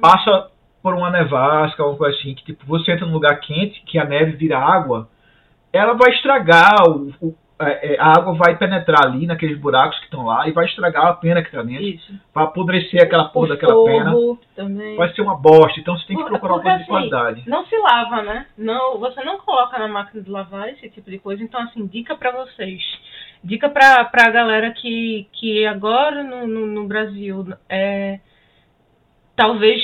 passa 0.01 0.51
por 0.83 0.95
uma 0.95 1.11
nevasca, 1.11 1.83
alguma 1.83 1.99
coisa 1.99 2.19
assim, 2.19 2.35
que 2.35 2.45
tipo, 2.45 2.65
você 2.67 2.93
entra 2.93 3.07
num 3.07 3.13
lugar 3.13 3.39
quente, 3.41 3.83
que 3.83 3.99
a 3.99 4.05
neve 4.05 4.33
vira 4.33 4.59
água, 4.59 5.09
ela 5.73 5.93
vai 5.95 6.11
estragar, 6.15 6.89
o, 6.89 7.13
o- 7.21 7.35
é, 7.63 7.95
é, 7.95 8.01
a 8.01 8.07
água 8.19 8.33
vai 8.33 8.57
penetrar 8.57 9.05
ali 9.05 9.27
naqueles 9.27 9.59
buracos 9.59 9.99
que 9.99 10.05
estão 10.07 10.25
lá 10.25 10.49
e 10.49 10.53
vai 10.53 10.65
estragar 10.65 11.05
a 11.09 11.13
pena 11.13 11.43
que 11.43 11.51
tá 11.51 11.63
dentro, 11.63 11.83
Isso. 11.85 12.15
vai 12.35 12.45
apodrecer 12.45 13.03
aquela 13.03 13.27
porra 13.27 13.45
o 13.45 13.49
daquela 13.51 13.85
pena, 13.85 14.15
também. 14.57 14.97
vai 14.97 15.13
ser 15.13 15.21
uma 15.21 15.37
bosta, 15.37 15.79
então 15.79 15.95
você 15.99 16.07
tem 16.07 16.17
que 16.17 16.25
procurar 16.25 16.55
uma 16.55 16.63
coisa 16.63 16.79
de 16.79 16.83
assim, 16.85 16.91
qualidade. 16.91 17.43
Não 17.47 17.67
se 17.67 17.77
lava, 17.77 18.23
né? 18.23 18.47
Não, 18.57 18.99
você 18.99 19.23
não 19.23 19.39
coloca 19.41 19.79
na 19.79 19.89
máquina 19.89 20.23
de 20.23 20.31
lavar 20.31 20.71
esse 20.71 20.89
tipo 20.89 21.11
de 21.11 21.19
coisa. 21.19 21.43
Então, 21.43 21.61
assim, 21.61 21.87
dica 21.87 22.17
pra 22.17 22.31
vocês. 22.31 22.81
Dica 23.45 23.69
pra, 23.69 24.07
pra 24.07 24.31
galera 24.31 24.71
que, 24.71 25.29
que 25.33 25.67
agora 25.67 26.23
no, 26.23 26.47
no, 26.47 26.67
no 26.67 26.87
Brasil 26.89 27.47
é, 27.69 28.21
talvez 29.37 29.83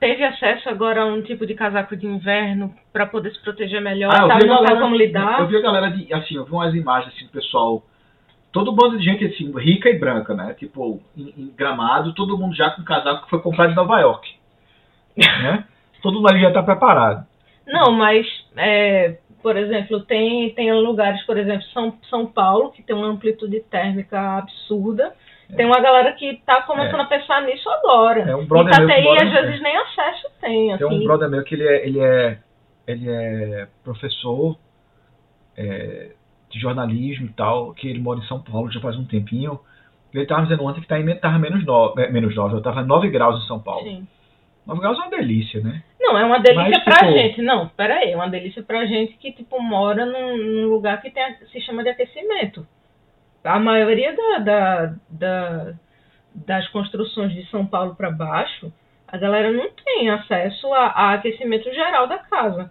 teve 0.00 0.24
acesso 0.24 0.68
agora 0.68 1.02
a 1.02 1.06
um 1.06 1.22
tipo 1.22 1.46
de 1.46 1.54
casaco 1.54 1.96
de 1.96 2.06
inverno 2.06 2.74
para 2.92 3.06
poder 3.06 3.30
se 3.32 3.40
proteger 3.42 3.80
melhor, 3.80 4.12
Ah, 4.14 4.26
sabe? 4.28 4.44
a 4.44 4.46
Não 4.46 4.56
galera- 4.62 4.80
como 4.80 4.96
lidar. 4.96 5.40
Eu 5.40 5.46
vi 5.46 5.56
a 5.56 5.60
galera 5.62 5.90
de, 5.90 6.12
assim, 6.12 6.36
eu 6.36 6.44
vi 6.44 6.52
umas 6.52 6.74
imagens 6.74 7.14
assim, 7.14 7.26
do 7.26 7.30
pessoal, 7.32 7.82
todo 8.52 8.72
bando 8.72 8.98
de 8.98 9.04
gente 9.04 9.24
assim, 9.24 9.52
rica 9.58 9.88
e 9.88 9.98
branca, 9.98 10.34
né? 10.34 10.54
Tipo, 10.54 11.00
em, 11.16 11.32
em 11.36 11.52
gramado, 11.56 12.14
todo 12.14 12.38
mundo 12.38 12.54
já 12.54 12.70
com 12.70 12.82
casaco 12.84 13.24
que 13.24 13.30
foi 13.30 13.40
comprado 13.40 13.72
em 13.72 13.76
Nova 13.76 13.98
York. 14.00 14.28
né? 15.16 15.64
Todo 16.02 16.14
mundo 16.16 16.28
ali 16.28 16.40
já 16.40 16.52
tá 16.52 16.62
preparado. 16.62 17.26
Não, 17.66 17.90
mas, 17.92 18.26
é, 18.56 19.16
por 19.42 19.56
exemplo, 19.56 20.00
tem, 20.00 20.50
tem 20.50 20.72
lugares, 20.72 21.22
por 21.22 21.36
exemplo, 21.36 21.64
São, 21.72 21.98
São 22.08 22.26
Paulo, 22.26 22.70
que 22.70 22.82
tem 22.82 22.94
uma 22.94 23.08
amplitude 23.08 23.60
térmica 23.60 24.38
absurda. 24.38 25.12
Tem 25.54 25.64
uma 25.66 25.80
galera 25.80 26.12
que 26.12 26.42
tá 26.44 26.62
começando 26.62 27.00
É. 27.00 27.02
a 27.02 27.06
pensar 27.06 27.42
nisso 27.42 27.68
agora. 27.70 28.20
É 28.22 28.34
um 28.34 28.46
brother 28.46 28.74
meu 28.78 28.84
Itateí, 28.88 29.04
mora 29.04 29.22
às 29.24 29.28
no- 29.32 29.40
vezes, 29.42 29.62
nem 29.62 29.76
acesso 29.76 30.28
tem, 30.40 30.72
assim. 30.72 30.88
Tem 30.88 30.98
um 30.98 31.04
brother 31.04 31.28
meu 31.30 31.44
que 31.44 31.54
ele 31.54 31.68
é, 31.68 31.86
ele 31.86 32.00
é, 32.00 32.38
ele 32.86 33.08
é 33.08 33.68
professor 33.84 34.58
é, 35.56 36.10
de 36.50 36.58
jornalismo 36.60 37.26
e 37.26 37.32
tal, 37.32 37.72
que 37.74 37.88
ele 37.88 38.00
mora 38.00 38.18
em 38.20 38.24
São 38.26 38.40
Paulo 38.42 38.70
já 38.70 38.80
faz 38.80 38.96
um 38.96 39.04
tempinho. 39.04 39.58
Ele 40.12 40.26
tava 40.26 40.42
dizendo 40.42 40.64
ontem 40.64 40.80
que 40.80 40.86
tá 40.88 40.98
em, 40.98 41.16
tava 41.16 41.38
menos 41.38 41.64
9, 41.64 42.08
menos 42.08 42.34
9, 42.34 42.54
eu 42.56 42.62
tava 42.62 42.82
9 42.82 43.08
graus 43.10 43.42
em 43.42 43.46
São 43.46 43.58
Paulo. 43.60 43.84
Sim. 43.84 44.06
9 44.66 44.80
graus 44.80 44.98
é 44.98 45.02
uma 45.02 45.10
delícia, 45.10 45.60
né? 45.60 45.82
Não, 46.00 46.16
é 46.18 46.24
uma 46.24 46.38
delícia 46.40 46.70
Mas, 46.70 46.84
pra 46.84 46.98
tipo- 46.98 47.12
gente. 47.12 47.42
Não, 47.42 47.68
pera 47.68 47.96
aí, 47.96 48.12
é 48.12 48.16
uma 48.16 48.28
delícia 48.28 48.62
pra 48.62 48.86
gente 48.86 49.14
que, 49.14 49.32
tipo, 49.32 49.60
mora 49.60 50.06
num, 50.06 50.36
num 50.36 50.66
lugar 50.68 51.00
que 51.02 51.10
tem 51.10 51.22
se 51.52 51.60
chama 51.60 51.82
de 51.82 51.90
aquecimento. 51.90 52.66
A 53.46 53.58
maioria 53.58 54.14
da, 54.14 54.38
da, 54.38 54.94
da- 55.10 55.74
das 56.34 56.68
construções 56.68 57.32
de 57.32 57.46
São 57.50 57.66
Paulo 57.66 57.94
pra 57.94 58.10
baixo, 58.10 58.72
a 59.08 59.16
galera 59.16 59.50
não 59.52 59.70
tem 59.70 60.10
acesso 60.10 60.72
a, 60.74 60.86
a 60.88 61.12
aquecimento 61.14 61.72
geral 61.72 62.06
da 62.06 62.18
casa. 62.18 62.70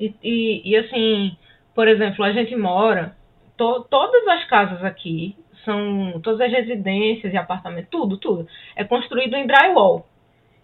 E, 0.00 0.12
e, 0.22 0.62
e, 0.70 0.76
assim, 0.76 1.36
por 1.74 1.86
exemplo, 1.86 2.24
a 2.24 2.32
gente 2.32 2.56
mora, 2.56 3.14
to, 3.56 3.86
todas 3.88 4.26
as 4.28 4.44
casas 4.46 4.82
aqui 4.84 5.36
são, 5.64 6.20
todas 6.22 6.40
as 6.40 6.52
residências 6.52 7.32
e 7.32 7.36
apartamentos, 7.36 7.90
tudo, 7.90 8.16
tudo, 8.18 8.48
é 8.74 8.82
construído 8.84 9.34
em 9.36 9.46
drywall. 9.46 10.06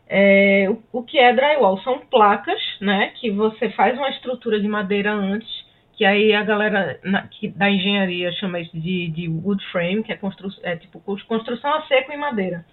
É, 0.09 0.67
o, 0.69 0.83
o 0.99 1.03
que 1.05 1.19
é 1.19 1.33
drywall? 1.33 1.79
São 1.83 2.01
placas, 2.01 2.61
né? 2.81 3.13
Que 3.21 3.31
você 3.31 3.71
faz 3.71 3.97
uma 3.97 4.11
estrutura 4.11 4.61
de 4.61 4.67
madeira 4.67 5.13
antes, 5.13 5.60
que 6.01 6.05
aí 6.07 6.33
a 6.33 6.43
galera 6.43 6.99
na- 7.05 7.27
que, 7.29 7.49
da 7.49 7.69
engenharia 7.71 8.33
chama 8.33 8.59
isso 8.59 8.75
de, 8.81 9.09
de 9.09 9.29
wood 9.29 9.63
frame, 9.71 10.03
que 10.03 10.11
é, 10.11 10.17
constru, 10.17 10.49
é 10.63 10.75
tipo 10.75 10.99
cons- 11.01 11.23
construção 11.25 11.75
a 11.75 11.83
seco 11.83 12.11
em 12.11 12.17
madeira. 12.17 12.65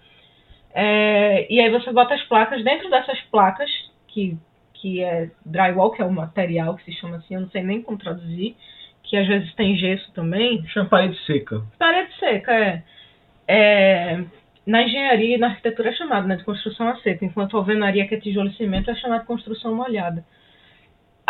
É, 0.72 1.46
e 1.52 1.60
aí 1.60 1.68
você 1.70 1.92
bota 1.92 2.14
as 2.14 2.22
placas 2.22 2.64
dentro 2.64 2.88
dessas 2.88 3.20
placas, 3.30 3.70
que, 4.06 4.34
que 4.72 5.02
é 5.04 5.28
drywall, 5.44 5.90
que 5.90 6.00
é 6.00 6.06
o 6.06 6.10
material 6.10 6.74
que 6.76 6.84
se 6.84 6.92
chama 6.94 7.18
assim, 7.18 7.34
eu 7.34 7.42
não 7.42 7.50
sei 7.50 7.62
nem 7.62 7.82
como 7.82 7.98
traduzir, 7.98 8.56
que 9.02 9.14
às 9.14 9.26
vezes 9.28 9.54
tem 9.56 9.76
gesso 9.76 10.10
também. 10.14 10.66
Chama 10.68 10.88
parede 10.88 11.18
seca. 11.26 11.60
Parede 11.78 12.10
seca, 12.18 12.54
é. 12.54 12.82
É, 13.46 14.24
Na 14.66 14.82
engenharia 14.84 15.36
e 15.36 15.38
na 15.38 15.48
arquitetura 15.48 15.90
é 15.90 15.92
chamado 15.92 16.26
né, 16.26 16.36
de 16.36 16.44
construção 16.44 16.88
a 16.88 16.96
seco, 16.96 17.26
enquanto 17.26 17.58
a 17.58 17.60
alvenaria, 17.60 18.08
que 18.08 18.14
é 18.14 18.20
tijolo 18.20 18.48
e 18.48 18.54
cimento, 18.54 18.90
é 18.90 18.94
chamado 18.94 19.20
de 19.20 19.26
construção 19.26 19.74
molhada. 19.74 20.24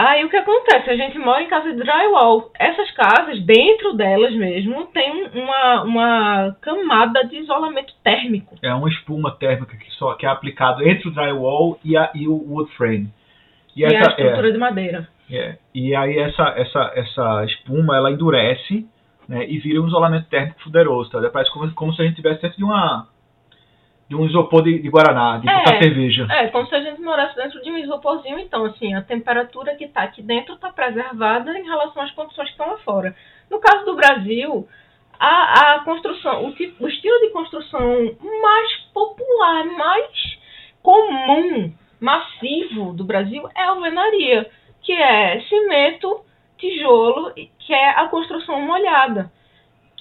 Aí 0.00 0.25
o 0.25 0.31
que 0.31 0.37
acontece? 0.37 0.88
A 0.90 0.97
gente 0.97 1.19
mora 1.19 1.43
em 1.43 1.49
casa 1.49 1.73
de 1.73 1.76
drywall. 1.78 2.52
Essas 2.57 2.88
casas, 2.93 3.43
dentro 3.45 3.95
delas 3.95 4.33
mesmo, 4.33 4.87
tem 4.87 5.11
um- 5.12 5.43
uma, 5.43 5.83
uma 5.83 6.57
camada 6.61 7.25
de 7.25 7.37
isolamento 7.38 7.93
térmico. 8.05 8.55
É 8.62 8.73
uma 8.73 8.88
espuma 8.88 9.33
térmica 9.33 9.76
que, 9.76 9.90
só, 9.95 10.14
que 10.14 10.25
é 10.25 10.28
aplicado 10.28 10.88
entre 10.88 11.09
o 11.09 11.11
drywall 11.11 11.81
e, 11.85 11.97
a, 11.97 12.12
e 12.14 12.28
o 12.28 12.35
wood 12.35 12.71
frame. 12.76 13.09
E, 13.75 13.81
E, 13.81 13.85
é 13.85 13.88
a 13.88 14.00
essa, 14.00 14.11
estrutura 14.11 14.52
de 14.52 14.59
madeira. 14.59 15.09
é, 15.28 15.37
é. 15.37 15.59
e 15.75 15.97
aí 15.97 16.17
essa, 16.17 16.45
essa, 16.57 16.93
essa 16.95 17.45
espuma 17.47 17.97
ela 17.97 18.12
endurece 18.12 18.87
né, 19.28 19.47
e 19.50 19.59
vira 19.59 19.83
um 19.83 19.88
isolamento 19.88 20.28
térmico 20.28 20.62
poderoso. 20.62 21.11
Tá? 21.11 21.28
Parece 21.28 21.52
como, 21.52 21.69
como 21.75 21.93
se 21.93 22.00
a 22.02 22.05
gente 22.05 22.12
estivesse 22.12 22.40
dentro 22.40 22.57
de 22.57 22.62
uma 22.64 23.09
de 24.08 24.16
um 24.16 24.24
isopor 24.24 24.62
de, 24.62 24.78
de 24.78 24.88
Guaraná, 24.88 25.38
de 25.38 25.48
É. 25.48 25.82
cerveja. 25.82 26.26
É, 26.30 26.48
como 26.48 26.66
se 26.66 26.74
a 26.74 26.80
gente 26.80 27.00
morasse 27.00 27.36
dentro 27.36 27.60
de 27.62 27.70
um 27.70 27.76
isoporzinho, 27.76 28.38
então, 28.38 28.64
assim, 28.64 28.94
a 28.94 29.02
temperatura 29.02 29.76
que 29.76 29.84
está 29.84 30.02
aqui 30.02 30.22
dentro 30.22 30.54
está 30.54 30.72
preservada 30.72 31.56
em 31.58 31.64
relação 31.64 32.02
às 32.02 32.10
condições 32.12 32.46
que 32.46 32.52
estão 32.52 32.70
lá 32.70 32.78
fora. 32.78 33.14
No 33.50 33.60
caso 33.60 33.84
do 33.84 33.96
Brasil, 33.96 34.66
a, 35.20 35.74
a 35.74 35.80
construção, 35.80 36.46
o, 36.46 36.52
tipo, 36.54 36.84
o 36.84 36.88
estilo 36.88 37.20
de 37.20 37.30
construção 37.30 38.16
mais 38.42 38.76
popular, 38.94 39.64
mais 39.66 40.38
comum, 40.82 41.72
massivo 42.00 42.94
do 42.94 43.04
Brasil 43.04 43.46
é 43.54 43.62
a 43.62 43.70
alvenaria, 43.70 44.50
que 44.80 44.92
é 44.92 45.40
cimento, 45.42 46.20
tijolo, 46.56 47.34
que 47.34 47.74
é 47.74 47.90
a 47.90 48.08
construção 48.08 48.60
molhada 48.62 49.30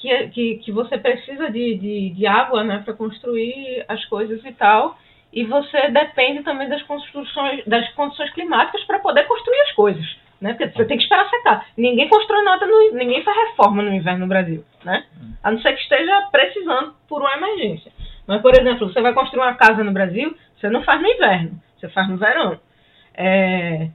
que, 0.01 0.27
que, 0.29 0.55
que 0.57 0.71
você 0.71 0.97
precisa 0.97 1.49
de, 1.49 1.75
de, 1.75 2.09
de 2.11 2.27
água 2.27 2.63
né, 2.63 2.81
para 2.83 2.93
construir 2.93 3.85
as 3.87 4.03
coisas 4.05 4.43
e 4.43 4.51
tal. 4.53 4.97
E 5.31 5.43
você 5.43 5.89
depende 5.89 6.43
também 6.43 6.69
das 6.69 6.81
construções, 6.83 7.65
das 7.65 7.89
condições 7.93 8.31
climáticas 8.31 8.83
para 8.85 8.99
poder 8.99 9.25
construir 9.25 9.59
as 9.61 9.71
coisas. 9.73 10.17
Né? 10.39 10.53
Porque 10.53 10.69
você 10.69 10.85
tem 10.85 10.97
que 10.97 11.03
esperar 11.03 11.29
secar. 11.29 11.65
Ninguém 11.75 12.07
constrói 12.07 12.43
nada, 12.43 12.65
no, 12.65 12.91
ninguém 12.93 13.23
faz 13.23 13.35
reforma 13.49 13.81
no 13.81 13.93
inverno 13.93 14.21
no 14.21 14.27
Brasil. 14.27 14.63
Né? 14.83 15.03
A 15.43 15.51
não 15.51 15.59
ser 15.59 15.73
que 15.73 15.81
esteja 15.81 16.27
precisando 16.31 16.93
por 17.07 17.21
uma 17.21 17.33
emergência. 17.33 17.91
Mas, 18.25 18.41
por 18.41 18.53
exemplo, 18.53 18.91
você 18.91 19.01
vai 19.01 19.13
construir 19.13 19.41
uma 19.41 19.55
casa 19.55 19.83
no 19.83 19.91
Brasil, 19.91 20.35
você 20.55 20.69
não 20.69 20.83
faz 20.83 21.01
no 21.01 21.07
inverno, 21.07 21.61
você 21.77 21.87
faz 21.89 22.09
no 22.09 22.17
verão. 22.17 22.59
É, 23.15 23.89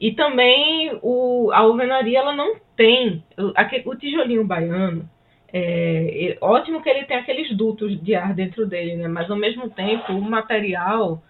e 0.00 0.12
também 0.12 0.98
o, 1.02 1.50
a 1.52 1.58
alvenaria 1.58 2.18
ela 2.18 2.34
não 2.34 2.56
tem. 2.76 3.24
O, 3.36 3.90
o 3.90 3.96
tijolinho 3.96 4.44
baiano, 4.44 5.08
é 5.52 6.36
ótimo 6.40 6.82
que 6.82 6.88
ele 6.88 7.04
tem 7.04 7.16
aqueles 7.16 7.56
dutos 7.56 8.00
de 8.02 8.14
ar 8.14 8.34
dentro 8.34 8.66
dele, 8.66 8.96
né? 8.96 9.08
Mas 9.08 9.30
ao 9.30 9.36
mesmo 9.36 9.70
tempo 9.70 10.12
o 10.12 10.20
material 10.20 11.22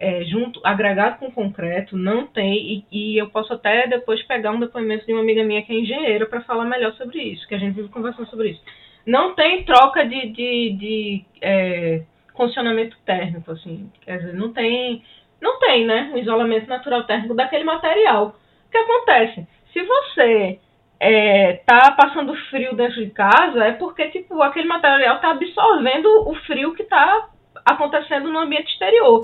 é, 0.00 0.24
junto, 0.24 0.60
agregado 0.64 1.18
com 1.18 1.30
concreto, 1.30 1.94
não 1.96 2.26
tem, 2.26 2.86
e, 2.90 3.14
e 3.14 3.18
eu 3.18 3.28
posso 3.28 3.52
até 3.52 3.86
depois 3.86 4.22
pegar 4.22 4.50
um 4.50 4.58
depoimento 4.58 5.04
de 5.04 5.12
uma 5.12 5.20
amiga 5.20 5.44
minha 5.44 5.62
que 5.62 5.72
é 5.72 5.78
engenheira 5.78 6.24
para 6.24 6.40
falar 6.40 6.64
melhor 6.64 6.94
sobre 6.94 7.22
isso, 7.22 7.46
que 7.46 7.54
a 7.54 7.58
gente 7.58 7.74
vive 7.74 7.90
conversando 7.90 8.28
sobre 8.30 8.48
isso. 8.48 8.62
Não 9.06 9.34
tem 9.34 9.62
troca 9.64 10.02
de, 10.04 10.28
de, 10.30 10.70
de 10.70 11.24
é, 11.42 12.02
condicionamento 12.32 12.96
térmico, 13.04 13.52
assim, 13.52 13.92
quer 14.00 14.18
dizer, 14.18 14.32
não 14.32 14.52
tem, 14.54 15.04
não 15.40 15.58
tem, 15.58 15.84
né, 15.84 16.10
um 16.14 16.18
isolamento 16.18 16.66
natural 16.66 17.04
térmico 17.04 17.34
daquele 17.34 17.64
material. 17.64 18.34
O 18.68 18.70
que 18.70 18.78
acontece? 18.78 19.46
Se 19.72 19.82
você 19.82 20.58
é, 21.00 21.54
tá 21.64 21.92
passando 21.92 22.36
frio 22.50 22.76
dentro 22.76 23.02
de 23.02 23.10
casa, 23.10 23.64
é 23.64 23.72
porque 23.72 24.08
tipo, 24.10 24.42
aquele 24.42 24.68
material 24.68 25.16
está 25.16 25.30
absorvendo 25.30 26.06
o 26.28 26.34
frio 26.44 26.74
que 26.74 26.82
está 26.82 27.30
acontecendo 27.64 28.30
no 28.30 28.38
ambiente 28.38 28.70
exterior. 28.70 29.22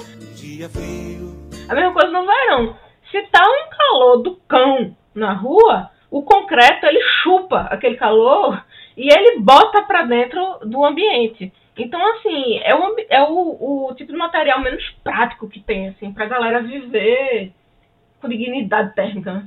A 1.69 1.75
mesma 1.75 1.93
coisa 1.93 2.11
no 2.11 2.27
verão. 2.27 2.77
Se 3.11 3.23
tá 3.25 3.43
um 3.43 3.69
calor 3.77 4.23
do 4.23 4.37
cão 4.49 4.97
na 5.15 5.35
rua, 5.35 5.91
o 6.11 6.23
concreto 6.23 6.87
ele 6.87 7.01
chupa 7.23 7.69
aquele 7.71 7.97
calor 7.97 8.65
e 8.97 9.13
ele 9.13 9.41
bota 9.41 9.83
para 9.83 10.05
dentro 10.05 10.61
do 10.63 10.83
ambiente. 10.83 11.53
Então, 11.77 12.01
assim, 12.15 12.59
é, 12.65 12.75
o, 12.75 12.97
é 13.11 13.23
o, 13.23 13.89
o 13.89 13.95
tipo 13.95 14.13
de 14.13 14.19
material 14.19 14.61
menos 14.61 14.83
prático 15.05 15.49
que 15.49 15.61
tem, 15.61 15.89
assim, 15.89 16.11
pra 16.11 16.25
galera 16.25 16.63
viver 16.63 17.53
com 18.19 18.29
dignidade 18.29 18.95
térmica? 18.95 19.47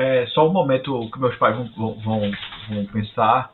É 0.00 0.26
só 0.28 0.48
um 0.48 0.52
momento 0.52 1.10
que 1.12 1.18
meus 1.20 1.36
pais 1.36 1.54
vão, 1.56 1.66
vão, 1.76 1.94
vão, 2.00 2.30
vão 2.68 2.86
pensar. 2.86 3.52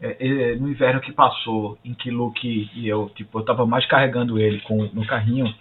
É, 0.00 0.16
é, 0.18 0.56
no 0.56 0.68
inverno 0.68 1.00
que 1.00 1.12
passou, 1.12 1.78
em 1.84 1.94
que 1.94 2.10
Luke 2.10 2.70
e 2.74 2.88
eu, 2.88 3.08
tipo, 3.14 3.38
eu 3.38 3.44
tava 3.44 3.64
mais 3.64 3.86
carregando 3.86 4.38
ele 4.38 4.60
com, 4.62 4.76
no 4.92 5.06
carrinho, 5.06 5.54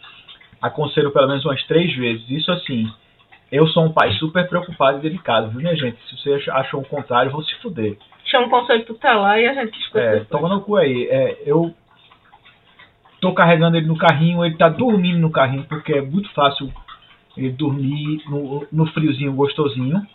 aconselho 0.62 1.12
pelo 1.12 1.28
menos 1.28 1.46
umas 1.46 1.64
três 1.66 1.96
vezes. 1.96 2.28
Isso 2.30 2.52
assim, 2.52 2.92
eu 3.52 3.68
sou 3.68 3.86
um 3.86 3.94
pai 3.94 4.12
super 4.14 4.48
preocupado 4.50 4.98
e 4.98 5.02
delicado, 5.02 5.50
viu, 5.52 5.60
minha 5.62 5.76
gente? 5.76 5.98
Se 6.10 6.18
você 6.18 6.34
ach- 6.34 6.50
achou 6.50 6.82
o 6.82 6.86
contrário, 6.86 7.32
vou 7.32 7.44
se 7.44 7.54
fuder. 7.62 7.96
Chama 8.26 8.48
o 8.48 8.50
conselho 8.50 8.86
tutelar 8.86 9.40
e 9.40 9.48
a 9.48 9.54
gente 9.54 9.78
escuta 9.80 10.00
É, 10.00 10.20
toma 10.22 10.50
no 10.50 10.62
cu 10.62 10.78
aí. 10.78 11.08
É, 11.12 11.44
eu 11.46 11.74
tô 13.22 13.34
carregando 13.34 13.78
ele 13.78 13.86
no 13.86 13.98
carrinho, 13.98 14.44
ele 14.44 14.58
tá 14.58 14.68
dormindo 14.68 15.20
no 15.20 15.32
carrinho, 15.32 15.66
porque 15.66 15.94
é 15.94 16.02
muito 16.02 16.30
fácil 16.34 16.74
ele 17.38 17.52
dormir 17.52 18.22
no, 18.28 18.68
no 18.72 18.86
friozinho 18.88 19.34
gostosinho, 19.34 20.06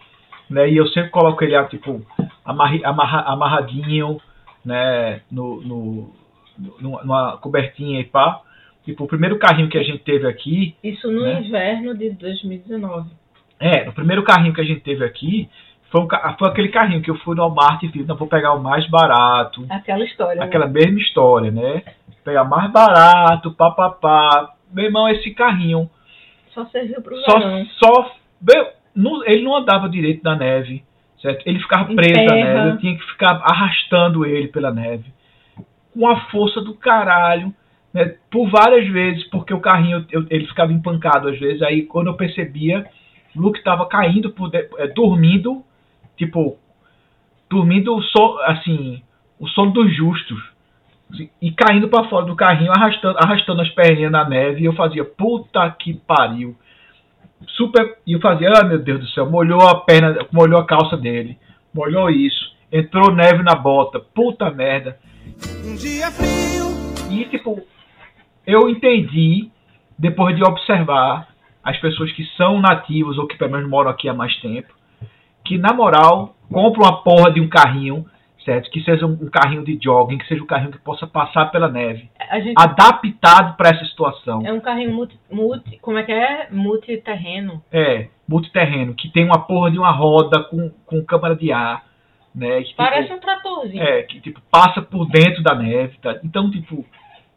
né? 0.51 0.69
E 0.71 0.77
eu 0.77 0.87
sempre 0.89 1.11
coloco 1.11 1.43
ele, 1.45 1.55
ah, 1.57 1.65
tipo, 1.65 2.01
amarri, 2.45 2.85
amarra, 2.85 3.21
amarradinho, 3.23 4.21
né? 4.65 5.21
No, 5.31 5.61
no, 5.63 6.13
numa 6.81 7.37
cobertinha 7.39 8.01
e 8.01 8.05
pá. 8.05 8.41
Tipo, 8.85 9.05
o 9.05 9.09
primeiro 9.09 9.39
carrinho 9.39 9.69
que 9.69 9.77
a 9.79 9.83
gente 9.83 9.99
teve 9.99 10.27
aqui, 10.27 10.75
Isso 10.83 11.11
no 11.11 11.23
né? 11.23 11.41
inverno 11.43 11.95
de 11.97 12.11
2019. 12.11 13.11
é, 13.61 13.85
no 13.85 13.93
primeiro 13.93 14.23
carrinho 14.23 14.55
que 14.55 14.61
a 14.63 14.65
gente 14.65 14.81
teve 14.81 15.05
aqui, 15.05 15.49
foi, 15.91 16.01
um 16.01 16.07
ca- 16.07 16.35
foi 16.39 16.49
aquele 16.49 16.69
carrinho 16.69 17.03
que 17.03 17.11
eu 17.11 17.17
fui 17.19 17.37
no 17.37 17.43
Walmart 17.43 17.83
e 17.83 17.89
fiz, 17.89 18.07
não, 18.07 18.17
vou 18.17 18.27
pegar 18.29 18.55
o 18.55 18.63
mais 18.63 18.89
barato, 18.89 19.67
Aquela 19.69 20.05
história. 20.05 20.41
né? 20.41 20.47
aquela 20.47 20.67
mesma 20.67 20.99
história, 21.01 21.51
né? 21.51 21.83
Pegar 22.25 22.45
mais 22.45 22.71
barato, 22.73 23.53
papapá, 23.53 24.55
meu 24.73 24.87
irmão, 24.87 25.07
esse 25.09 25.31
carrinho 25.35 25.91
Só 26.55 26.65
serviu 26.67 27.03
pro 27.03 27.17
só, 27.23 27.39
verão. 27.39 27.67
só 27.83 28.11
meu, 28.41 28.69
não- 28.95 29.25
ele 29.25 29.43
não 29.43 29.57
andava 29.57 29.89
direito 29.89 30.23
na 30.23 30.37
neve, 30.37 30.83
certo? 31.21 31.47
Ele 31.47 31.59
ficava 31.61 31.85
preso 31.95 32.25
na 32.25 32.35
neve, 32.35 32.69
eu 32.71 32.79
tinha 32.79 32.97
que 32.97 33.05
ficar 33.07 33.41
arrastando 33.43 34.25
ele 34.27 34.49
pela 34.49 34.73
neve, 34.73 35.13
com 35.93 36.07
a 36.09 36.17
força 36.31 36.61
do 36.61 36.75
caralho, 36.75 37.53
né? 37.93 38.15
Por 38.31 38.49
várias 38.51 38.87
vezes, 38.89 39.25
porque 39.31 39.53
o 39.55 39.61
carrinho 39.61 40.07
eu- 40.11 40.27
ele 40.31 40.47
ficava 40.47 40.73
empancado 40.73 41.29
às 41.29 41.39
vezes, 41.39 41.63
aí 41.63 41.83
quando 41.83 42.09
eu 42.09 42.15
percebia, 42.15 42.87
o 43.35 43.41
Luke 43.41 43.59
estava 43.59 43.87
caindo, 43.87 44.31
por 44.31 44.51
de- 44.51 44.69
é, 44.79 44.89
dormindo, 44.89 45.63
tipo, 46.17 46.57
dormindo 47.51 47.95
o 47.97 48.03
so, 48.03 48.39
assim, 48.45 49.03
o 49.39 49.47
sono 49.49 49.73
dos 49.73 49.95
justos. 49.97 50.39
assim, 51.11 51.31
E 51.41 51.51
caindo 51.51 51.89
para 51.89 52.07
fora 52.09 52.27
do 52.27 52.37
carrinho, 52.37 52.71
arrastando, 52.71 53.17
arrastando 53.19 53.63
as 53.63 53.71
perninhas 53.71 54.13
na 54.13 54.29
neve, 54.29 54.61
e 54.61 54.65
eu 54.67 54.75
fazia, 54.75 55.05
puta 55.07 55.71
que 55.71 55.95
pariu 55.95 56.55
super. 57.47 57.99
E 58.07 58.19
fazia, 58.21 58.51
ah 58.57 58.65
meu 58.65 58.79
Deus 58.79 59.01
do 59.01 59.09
céu, 59.09 59.29
molhou 59.31 59.61
a 59.67 59.81
perna, 59.81 60.27
molhou 60.33 60.59
a 60.59 60.67
calça 60.67 60.97
dele, 60.97 61.39
molhou 61.75 62.11
isso, 62.11 62.57
entrou 62.73 63.13
neve 63.13 63.43
na 63.43 63.55
bota, 63.55 64.01
puta 64.01 64.51
merda. 64.51 64.99
Um 65.65 65.75
dia 65.75 66.11
frio, 66.11 66.67
E 67.11 67.25
tipo, 67.27 67.63
eu 68.47 68.69
entendi, 68.69 69.51
depois 69.99 70.35
de 70.37 70.43
observar 70.43 71.29
as 71.63 71.79
pessoas 71.79 72.11
que 72.13 72.25
são 72.37 72.61
nativos 72.61 73.19
ou 73.19 73.27
que 73.27 73.37
pelo 73.37 73.53
menos 73.53 73.69
moram 73.69 73.91
aqui 73.91 74.09
há 74.09 74.15
mais 74.15 74.35
tempo, 74.41 74.73
que 75.45 75.59
na 75.59 75.73
moral, 75.73 76.35
compra 76.51 76.83
uma 76.83 77.03
porra 77.03 77.31
de 77.31 77.41
um 77.41 77.49
carrinho, 77.49 78.07
certo? 78.45 78.71
Que 78.71 78.81
seja 78.83 79.07
um 79.07 79.19
um 79.21 79.29
carrinho 79.31 79.65
de 79.65 79.79
jogging, 79.83 80.19
que 80.19 80.27
seja 80.27 80.43
um 80.43 80.47
carrinho 80.47 80.73
que 80.73 80.79
possa 80.79 81.07
passar 81.07 81.47
pela 81.47 81.69
neve, 81.69 82.09
gente 82.41 82.55
adaptado 82.57 83.57
para 83.57 83.71
essa 83.71 83.85
situação. 83.85 84.43
é 84.45 84.53
um 84.53 84.61
carrinho 84.61 84.93
multi, 84.93 85.19
multi. 85.31 85.79
Como 85.81 85.99
é 85.99 86.03
que 86.03 86.13
é? 86.13 86.49
Multiterreno. 86.51 87.63
É, 87.73 88.09
multiterreno, 88.29 88.95
que 88.95 89.11
tem 89.11 89.25
uma 89.25 89.41
porra 89.41 89.71
de 89.71 89.79
uma 89.79 89.91
roda 89.91 90.43
com, 90.45 90.71
com 90.87 91.05
câmara 91.05 91.35
de 91.37 91.53
ar, 91.53 91.85
né? 92.35 92.59
Que, 92.63 92.69
tipo, 92.69 92.77
Parece 92.77 93.13
um 93.13 93.19
tratorzinho. 93.19 93.83
É, 93.83 94.03
que 94.03 94.21
tipo, 94.21 94.41
passa 94.51 94.81
por 94.83 95.07
dentro 95.09 95.43
da 95.43 95.55
neve, 95.55 95.99
tá? 95.99 96.19
Então, 96.23 96.51
tipo, 96.51 96.85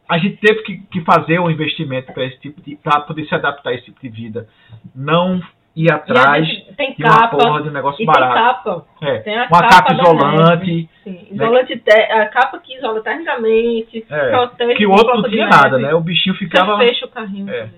a 0.08 0.18
gente 0.18 0.36
teve 0.36 0.62
que, 0.62 0.78
que 0.78 1.00
fazer 1.02 1.40
um 1.40 1.50
investimento 1.50 2.12
para 2.12 2.24
esse 2.24 2.38
tipo 2.40 2.60
de. 2.60 2.76
para 2.76 3.00
poder 3.00 3.26
se 3.26 3.34
adaptar 3.34 3.70
a 3.70 3.74
esse 3.74 3.86
tipo 3.86 4.00
de 4.00 4.08
vida. 4.08 4.48
Não 4.94 5.40
ir 5.74 5.84
E 5.86 5.92
atrás 5.92 6.46
tem 6.76 6.94
de 6.94 7.04
uma 7.04 7.28
porra 7.28 7.62
de 7.62 7.68
um 7.68 7.72
negócio 7.72 7.96
E 8.02 8.04
tem 8.04 8.06
barato. 8.06 8.34
capa. 8.34 8.86
É, 9.00 9.18
Tem 9.20 9.36
uma 9.36 9.48
capa 9.48 9.68
capa 9.68 9.92
isolante. 9.94 10.88
Sim, 11.04 11.26
isolante 11.30 11.76
te- 11.78 11.90
a 12.12 12.26
capa 12.26 12.58
que 12.58 12.76
isola 12.76 13.00
tecnicamente, 13.02 14.04
É, 14.10 14.30
protege 14.30 14.74
que 14.74 14.86
o 14.86 14.90
do 14.90 14.94
outro 14.96 15.22
não 15.22 15.30
tinha 15.30 15.46
nada, 15.46 15.78
né? 15.78 15.94
O 15.94 16.00
bichinho 16.00 16.34
ficava. 16.36 16.76
Você 16.76 16.88
fecha 16.88 17.06
o 17.06 17.08
carrinho. 17.08 17.50
É. 17.50 17.68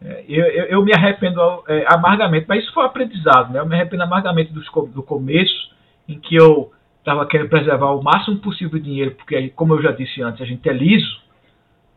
É, 0.00 0.24
Eu, 0.28 0.44
eu, 0.46 0.64
eu 0.66 0.84
me 0.84 0.92
arrependo 0.94 1.40
é, 1.66 1.84
amargamente, 1.88 2.46
mas 2.48 2.62
isso 2.62 2.72
foi 2.72 2.84
um 2.84 2.86
aprendizado, 2.86 3.52
né? 3.52 3.58
Eu 3.58 3.66
me 3.66 3.74
arrependo 3.74 4.04
amargamente 4.04 4.52
co- 4.70 4.86
do 4.86 5.02
começo, 5.02 5.70
em 6.08 6.18
que 6.20 6.36
eu 6.36 6.70
estava 7.00 7.26
querendo 7.26 7.48
preservar 7.48 7.90
o 7.92 8.02
máximo 8.02 8.38
possível 8.38 8.78
de 8.78 8.84
dinheiro, 8.84 9.10
porque, 9.16 9.48
como 9.50 9.74
eu 9.74 9.82
já 9.82 9.90
disse 9.90 10.22
antes, 10.22 10.40
a 10.40 10.44
gente 10.44 10.68
é 10.68 10.72
liso, 10.72 11.20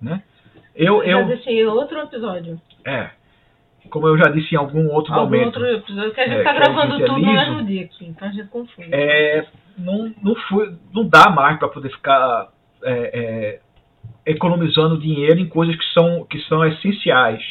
né? 0.01 0.23
Eu, 0.75 1.03
Eu 1.03 1.25
disse 1.25 1.49
em 1.49 1.63
outro 1.65 1.99
episódio. 1.99 2.59
é, 2.85 3.09
como 3.89 4.07
eu 4.07 4.17
já 4.17 4.25
disse 4.31 4.53
em 4.53 4.57
algum 4.57 4.88
outro 4.89 5.13
Algum 5.13 5.25
momento, 5.25 5.45
outro 5.59 5.65
episódio 5.67 6.13
que 6.13 6.21
a 6.21 6.27
gente 6.27 6.39
É, 6.39 6.43
tá 6.43 6.53
que 6.53 6.59
gravando 6.59 6.95
é 6.95 7.05
tudo 7.05 7.19
no 7.19 7.33
mesmo 7.33 7.63
dia 7.63 7.83
aqui, 7.85 8.05
então 8.05 8.27
a 8.27 8.31
gente 8.31 8.47
confunde. 8.50 8.89
é, 8.91 9.45
não, 9.77 10.13
não, 10.21 10.35
fui, 10.47 10.73
não 10.93 11.08
dá 11.08 11.29
mais 11.29 11.58
para 11.60 11.67
poder 11.67 11.89
ficar 11.89 12.49
é, 12.84 12.91
é, 12.93 13.60
economizando 14.25 14.99
dinheiro 14.99 15.39
em 15.39 15.47
coisas 15.47 15.75
que 15.75 15.86
são, 15.93 16.25
que 16.25 16.39
são 16.41 16.65
essenciais, 16.65 17.43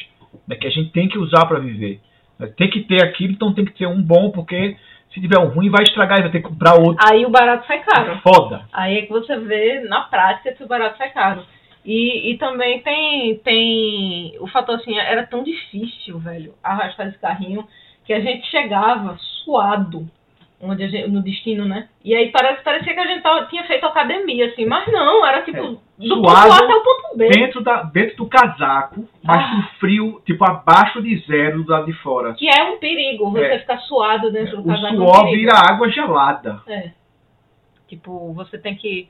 né, 0.47 0.57
que 0.57 0.67
a 0.67 0.71
gente 0.71 0.91
tem 0.91 1.09
que 1.09 1.19
usar 1.19 1.47
para 1.47 1.59
viver. 1.59 2.01
né. 2.39 2.47
Tem 2.57 2.71
que 2.71 2.81
ter 2.81 3.03
aquilo, 3.05 3.33
então 3.33 3.53
tem 3.53 3.65
que 3.65 3.73
ter 3.77 3.87
um 3.87 4.01
bom, 4.03 4.31
porque 4.31 4.77
se 5.13 5.21
tiver 5.21 5.41
um 5.41 5.49
ruim 5.49 5.69
vai 5.71 5.83
estragar 5.83 6.19
e 6.19 6.23
vai 6.23 6.31
ter 6.31 6.41
que 6.41 6.49
comprar 6.49 6.75
outro. 6.75 7.05
Aí 7.11 7.27
o 7.27 7.31
barato 7.31 7.67
sai 7.67 7.81
caro. 7.83 8.21
Foda. 8.23 8.63
Aí 8.73 8.99
é 8.99 9.03
que 9.03 9.11
você 9.11 9.37
vê 9.39 9.81
na 9.81 10.03
prática 10.03 10.53
que 10.53 10.63
o 10.63 10.69
barato 10.69 10.97
sai 10.99 11.11
caro. 11.11 11.43
E, 11.85 12.31
e 12.33 12.39
também 12.39 12.81
tem, 12.83 13.37
tem 13.39 14.37
o 14.41 14.47
fator 14.47 14.77
assim, 14.77 14.99
era 14.99 15.27
tão 15.27 15.43
difícil, 15.43 16.19
velho, 16.19 16.55
arrastar 16.63 17.09
esse 17.09 17.19
carrinho, 17.19 17.67
que 18.05 18.13
a 18.13 18.21
gente 18.21 18.47
chegava 18.49 19.17
suado 19.45 20.07
onde 20.63 20.87
gente, 20.91 21.09
no 21.09 21.23
destino, 21.23 21.65
né? 21.65 21.89
E 22.05 22.15
aí 22.15 22.31
parece, 22.31 22.63
parecia 22.63 22.93
que 22.93 23.01
a 23.01 23.07
gente 23.07 23.23
tava, 23.23 23.47
tinha 23.47 23.65
feito 23.65 23.87
academia, 23.87 24.45
assim, 24.49 24.67
mas 24.67 24.87
não, 24.93 25.25
era 25.27 25.41
tipo 25.43 25.57
É, 25.57 26.07
do 26.07 26.17
ponto 26.21 26.29
A 26.29 26.43
até 26.55 26.75
o 26.75 26.83
ponto 26.83 27.17
B. 27.17 27.29
Dentro, 27.31 27.63
da, 27.63 27.83
dentro 27.85 28.17
do 28.19 28.27
casaco, 28.29 29.09
mas 29.23 29.43
Ah. 29.43 29.51
com 29.57 29.79
frio, 29.79 30.21
tipo, 30.27 30.45
abaixo 30.45 31.01
de 31.01 31.17
zero 31.27 31.63
do 31.65 31.71
lado 31.71 31.87
de 31.87 31.95
fora. 31.95 32.35
Que 32.35 32.47
é 32.47 32.63
um 32.65 32.79
perigo, 32.79 33.31
você 33.31 33.45
É. 33.47 33.59
ficar 33.61 33.79
suado 33.79 34.31
dentro 34.31 34.59
do 34.59 34.65
O 34.65 34.67
casaco. 34.67 34.87
é 34.87 34.91
um 34.93 34.97
suor 35.09 35.31
vira 35.31 35.53
água 35.55 35.89
gelada. 35.89 36.61
É. 36.67 36.91
Tipo, 37.89 38.33
você 38.35 38.59
tem 38.59 38.75
que 38.77 39.09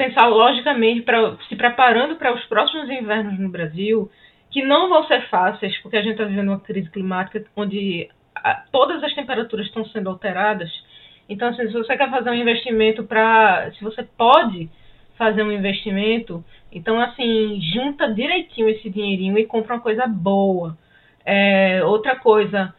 pensar 0.00 0.28
logicamente 0.28 1.02
para 1.02 1.36
se 1.46 1.54
preparando 1.54 2.16
para 2.16 2.34
os 2.34 2.42
próximos 2.46 2.88
invernos 2.88 3.38
no 3.38 3.50
Brasil, 3.50 4.10
que 4.50 4.62
não 4.62 4.88
vão 4.88 5.04
ser 5.04 5.28
fáceis, 5.28 5.76
porque 5.82 5.98
a 5.98 6.00
gente 6.00 6.12
está 6.12 6.24
vivendo 6.24 6.48
uma 6.48 6.60
crise 6.60 6.88
climática 6.88 7.44
onde 7.54 8.08
ah, 8.34 8.64
todas 8.72 9.04
as 9.04 9.12
temperaturas 9.12 9.66
estão 9.66 9.84
sendo 9.84 10.08
alteradas. 10.08 10.70
Então, 11.28 11.48
assim, 11.48 11.66
se 11.66 11.74
você 11.74 11.98
quer 11.98 12.08
fazer 12.08 12.30
um 12.30 12.34
investimento 12.34 13.04
para, 13.04 13.70
se 13.72 13.84
você 13.84 14.02
pode 14.02 14.70
fazer 15.18 15.42
um 15.42 15.52
investimento, 15.52 16.42
então 16.72 16.98
assim, 16.98 17.60
junta 17.60 18.10
direitinho 18.10 18.70
esse 18.70 18.88
dinheirinho 18.88 19.38
e 19.38 19.44
compra 19.44 19.74
uma 19.74 19.82
coisa 19.82 20.06
boa. 20.06 20.78
É, 21.26 21.84
outra 21.84 22.16
coisa, 22.16 22.74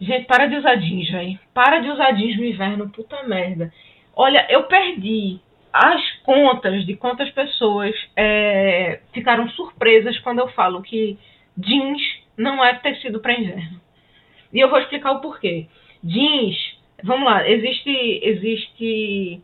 gente, 0.00 0.26
para 0.26 0.46
de 0.46 0.56
usar 0.56 0.74
jeans, 0.74 1.08
velho. 1.12 1.38
Para 1.54 1.78
de 1.78 1.90
usar 1.90 2.10
jeans 2.10 2.36
no 2.36 2.44
inverno, 2.44 2.90
puta 2.90 3.22
merda. 3.22 3.72
Olha, 4.16 4.44
eu 4.50 4.64
perdi 4.64 5.38
as 5.76 6.12
contas 6.22 6.86
de 6.86 6.96
quantas 6.96 7.30
pessoas 7.30 7.94
é, 8.16 9.00
ficaram 9.12 9.48
surpresas 9.50 10.18
quando 10.20 10.38
eu 10.38 10.48
falo 10.48 10.82
que 10.82 11.18
jeans 11.56 12.00
não 12.36 12.64
é 12.64 12.74
tecido 12.74 13.20
para 13.20 13.38
inverno. 13.38 13.80
E 14.52 14.60
eu 14.60 14.70
vou 14.70 14.78
explicar 14.78 15.12
o 15.12 15.20
porquê. 15.20 15.66
Jeans, 16.02 16.56
vamos 17.02 17.26
lá, 17.26 17.48
existe, 17.48 17.90
existe, 18.22 19.40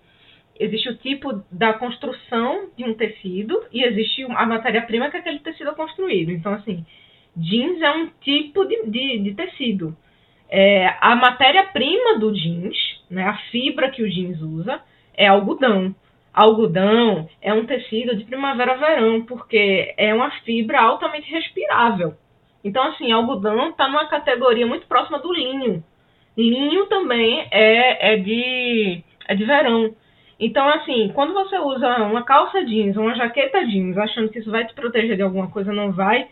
existe 0.59 0.89
o 0.89 0.97
tipo 0.97 1.43
da 1.51 1.75
construção 1.75 2.71
de 2.77 2.85
um 2.85 2.95
tecido 2.95 3.63
e 3.73 3.85
existe 3.85 4.23
a 4.25 4.47
matéria-prima 4.47 5.11
que 5.11 5.17
aquele 5.19 5.41
tecido 5.41 5.71
é 5.71 5.75
construído. 5.75 6.31
Então, 6.31 6.55
assim, 6.55 6.85
jeans 7.37 7.81
é 7.81 7.91
um 7.91 8.11
tipo 8.21 8.65
de, 8.65 8.87
de, 8.87 9.19
de 9.19 9.35
tecido. 9.35 9.97
É, 10.49 10.97
a 11.01 11.17
matéria-prima 11.17 12.19
do 12.19 12.35
jeans, 12.35 12.77
né, 13.11 13.25
a 13.25 13.37
fibra 13.51 13.91
que 13.91 14.03
o 14.03 14.11
jeans 14.11 14.41
usa, 14.41 14.81
é 15.15 15.27
algodão. 15.27 15.95
Algodão 16.33 17.29
é 17.43 17.53
um 17.53 17.67
tecido 17.67 18.17
de 18.17 18.25
primavera-verão, 18.25 19.23
porque 19.23 19.95
é 19.99 20.15
uma 20.15 20.31
fibra 20.43 20.81
altamente 20.81 21.31
respirável. 21.31 22.15
Então, 22.65 22.83
assim, 22.85 23.13
algodão 23.13 23.71
está 23.71 23.87
numa 23.89 24.07
categoria 24.07 24.67
muito 24.67 24.87
próxima 24.87 25.19
do 25.19 25.33
linho. 25.33 25.85
Linho 26.37 26.87
também 26.87 27.47
é, 27.51 28.15
é, 28.15 28.17
de, 28.17 29.03
é 29.29 29.35
de 29.35 29.45
verão. 29.45 29.95
Então, 30.41 30.69
assim, 30.69 31.11
quando 31.15 31.35
você 31.35 31.59
usa 31.59 32.05
uma 32.05 32.25
calça 32.25 32.65
jeans, 32.65 32.97
uma 32.97 33.15
jaqueta 33.15 33.65
jeans, 33.67 33.99
achando 33.99 34.31
que 34.31 34.39
isso 34.39 34.51
vai 34.51 34.67
te 34.67 34.75
proteger 34.75 35.17
de 35.17 35.23
alguma 35.23 35.51
coisa, 35.51 35.73
não 35.73 35.93
vai, 35.93 36.29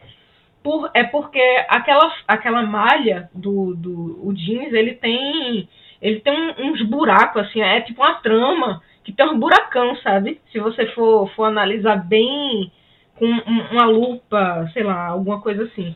por, 0.63 0.91
é 0.95 1.05
porque 1.05 1.43
aquela, 1.69 2.13
aquela 2.27 2.63
malha 2.63 3.29
do, 3.35 3.75
do 3.75 4.27
o 4.27 4.33
jeans, 4.33 4.73
ele 4.73 4.95
tem 4.95 5.69
ele 6.01 6.21
tem 6.21 6.55
uns 6.59 6.81
buracos, 6.83 7.43
assim, 7.43 7.61
é 7.61 7.83
tipo 7.83 8.01
uma 8.01 8.15
trama 8.15 8.83
que 9.11 9.17
tem 9.17 9.29
um 9.29 9.39
buracão, 9.39 9.97
sabe? 9.97 10.41
Se 10.53 10.59
você 10.59 10.87
for, 10.89 11.29
for 11.35 11.45
analisar 11.45 11.97
bem 11.97 12.71
com 13.17 13.27
um- 13.27 13.67
uma 13.73 13.87
lupa, 13.87 14.69
sei 14.73 14.83
lá, 14.83 15.09
alguma 15.09 15.41
coisa 15.41 15.65
assim. 15.65 15.95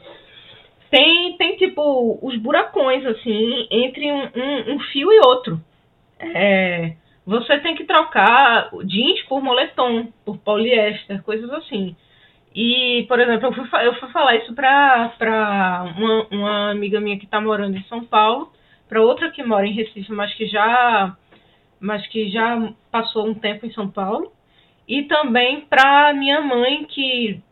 Tem, 0.91 1.37
tem 1.37 1.57
tipo, 1.57 2.19
os 2.23 2.37
buracões, 2.37 3.05
assim, 3.05 3.67
entre 3.71 4.13
um, 4.13 4.23
um, 4.37 4.75
um 4.75 4.81
fio 4.81 5.13
e 5.13 5.19
outro. 5.27 5.61
É, 6.21 6.95
você 7.27 7.59
tem 7.59 7.75
que 7.75 7.85
trocar 7.85 8.71
jeans 8.85 9.23
por 9.23 9.43
moletom, 9.43 10.07
por 10.25 10.39
poliéster, 10.39 11.23
coisas 11.23 11.51
assim. 11.51 11.97
E, 12.55 13.05
por 13.09 13.19
exemplo, 13.19 13.49
eu 13.49 13.53
fui, 13.53 13.87
eu 13.87 13.95
fui 13.97 14.09
falar 14.11 14.37
isso 14.37 14.55
pra, 14.55 15.13
pra 15.19 15.93
uma, 15.97 16.27
uma 16.31 16.71
amiga 16.71 17.01
minha 17.01 17.19
que 17.19 17.27
tá 17.27 17.41
morando 17.41 17.77
em 17.77 17.83
São 17.85 18.05
Paulo, 18.05 18.53
pra 18.89 19.03
outra 19.03 19.31
que 19.33 19.43
mora 19.43 19.67
em 19.67 19.73
Recife, 19.73 20.13
mas 20.13 20.33
que 20.35 20.47
já 20.47 21.17
mas 21.85 22.07
que 22.07 22.31
já 22.31 22.73
passou 22.91 23.27
um 23.27 23.35
tempo 23.35 23.67
em 23.67 23.73
São 23.73 23.91
Paulo, 23.91 24.33
e 24.89 25.03
também 25.03 25.61
pra 25.63 26.15
minha 26.15 26.41
mãe 26.41 26.85
que 26.85 27.43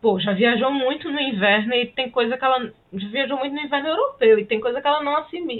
pô, 0.00 0.18
já 0.20 0.32
viajou 0.32 0.70
muito 0.70 1.10
no 1.10 1.20
inverno 1.20 1.74
e 1.74 1.86
tem 1.86 2.08
coisa 2.08 2.38
que 2.38 2.44
ela 2.44 2.72
já 2.94 3.08
viajou 3.08 3.36
muito 3.36 3.52
no 3.52 3.60
inverno 3.60 3.88
europeu 3.88 4.38
e 4.38 4.44
tem 4.44 4.60
coisa 4.60 4.80
que 4.80 4.86
ela 4.86 5.02
não, 5.02 5.12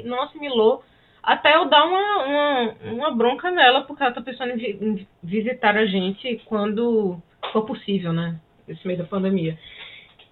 não 0.04 0.22
assimilou 0.22 0.82
até 1.20 1.56
eu 1.56 1.68
dar 1.68 1.84
uma, 1.84 2.24
uma, 2.24 2.74
uma 2.92 3.10
bronca 3.10 3.50
nela 3.50 3.82
porque 3.82 4.02
ela 4.02 4.14
tá 4.14 4.22
pensando 4.22 4.52
em, 4.52 4.78
em 4.80 5.06
visitar 5.22 5.76
a 5.76 5.84
gente 5.84 6.40
quando 6.46 7.20
for 7.52 7.66
possível, 7.66 8.12
né? 8.12 8.36
Nesse 8.66 8.86
meio 8.86 9.00
da 9.00 9.04
pandemia. 9.04 9.58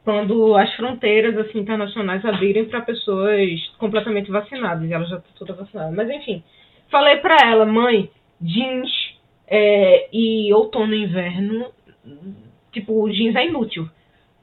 quando 0.04 0.56
as 0.56 0.72
fronteiras 0.74 1.36
assim 1.36 1.58
internacionais 1.58 2.24
abrirem 2.24 2.64
para 2.64 2.80
pessoas 2.80 3.66
completamente 3.76 4.30
vacinadas, 4.30 4.88
e 4.88 4.92
ela 4.92 5.04
já 5.04 5.16
está 5.16 5.28
toda 5.36 5.52
vacinada. 5.52 5.90
Mas 5.94 6.08
enfim, 6.08 6.42
falei 6.90 7.16
para 7.18 7.36
ela, 7.48 7.64
mãe, 7.66 8.10
jeans 8.40 8.90
é, 9.46 10.08
e 10.12 10.52
outono 10.52 10.94
e 10.94 11.02
inverno, 11.04 11.66
tipo, 12.72 13.02
o 13.02 13.10
jeans 13.10 13.34
é 13.36 13.46
inútil 13.46 13.88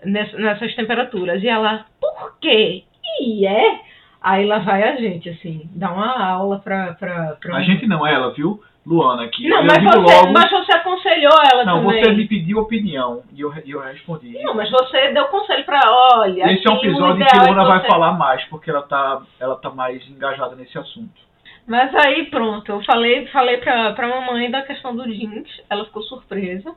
ness- 0.03 0.34
nessas 0.34 0.73
temperaturas. 0.75 1.41
E 1.43 1.47
ela, 1.47 1.86
por 1.99 2.38
quê? 2.39 2.84
E 3.21 3.45
é? 3.45 3.79
Aí 4.21 4.45
lá 4.45 4.60
vai 4.60 4.81
a 4.84 4.95
gente, 4.95 5.29
assim, 5.29 5.69
dar 5.75 5.93
uma 5.93 6.19
aula 6.27 6.60
pra. 6.60 6.93
pra, 6.95 7.38
pra... 7.39 7.58
A 7.58 7.62
gente 7.62 7.86
não, 7.86 8.05
ela, 8.05 8.34
viu? 8.34 8.62
Luana 8.86 9.23
aqui. 9.23 9.47
Não, 9.47 9.63
mas 9.63 9.84
você, 9.84 9.97
logo, 9.97 10.31
mas 10.34 10.51
você 10.51 10.71
aconselhou 10.73 11.34
ela 11.51 11.65
não, 11.65 11.81
também. 11.84 12.03
você 12.03 12.12
me 12.12 12.27
pediu 12.27 12.60
opinião 12.60 13.23
e 13.34 13.41
eu, 13.41 13.51
eu 13.65 13.79
respondi. 13.79 14.31
Não, 14.43 14.53
mas 14.53 14.69
você 14.69 15.12
deu 15.12 15.25
conselho 15.25 15.63
pra, 15.65 15.79
olha. 16.19 16.51
Esse 16.53 16.67
é 16.67 16.71
um 16.71 16.77
episódio 16.77 17.25
que 17.25 17.36
é 17.36 17.39
Luana 17.41 17.65
vai 17.65 17.81
você- 17.81 17.88
falar 17.88 18.12
mais, 18.13 18.43
porque 18.45 18.69
ela 18.69 18.84
tá, 18.84 19.23
ela 19.39 19.55
tá 19.55 19.71
mais 19.71 20.08
engajada 20.08 20.55
nesse 20.55 20.77
assunto. 20.77 21.19
Mas 21.67 21.93
aí 21.95 22.25
pronto, 22.30 22.71
eu 22.71 22.84
falei, 22.84 23.25
falei 23.28 23.58
pra, 23.58 23.93
pra 23.93 24.08
mamãe 24.08 24.51
da 24.51 24.62
questão 24.62 24.95
do 24.95 25.12
jeans, 25.12 25.49
ela 25.69 25.86
ficou 25.86 26.04
surpresa. 26.04 26.75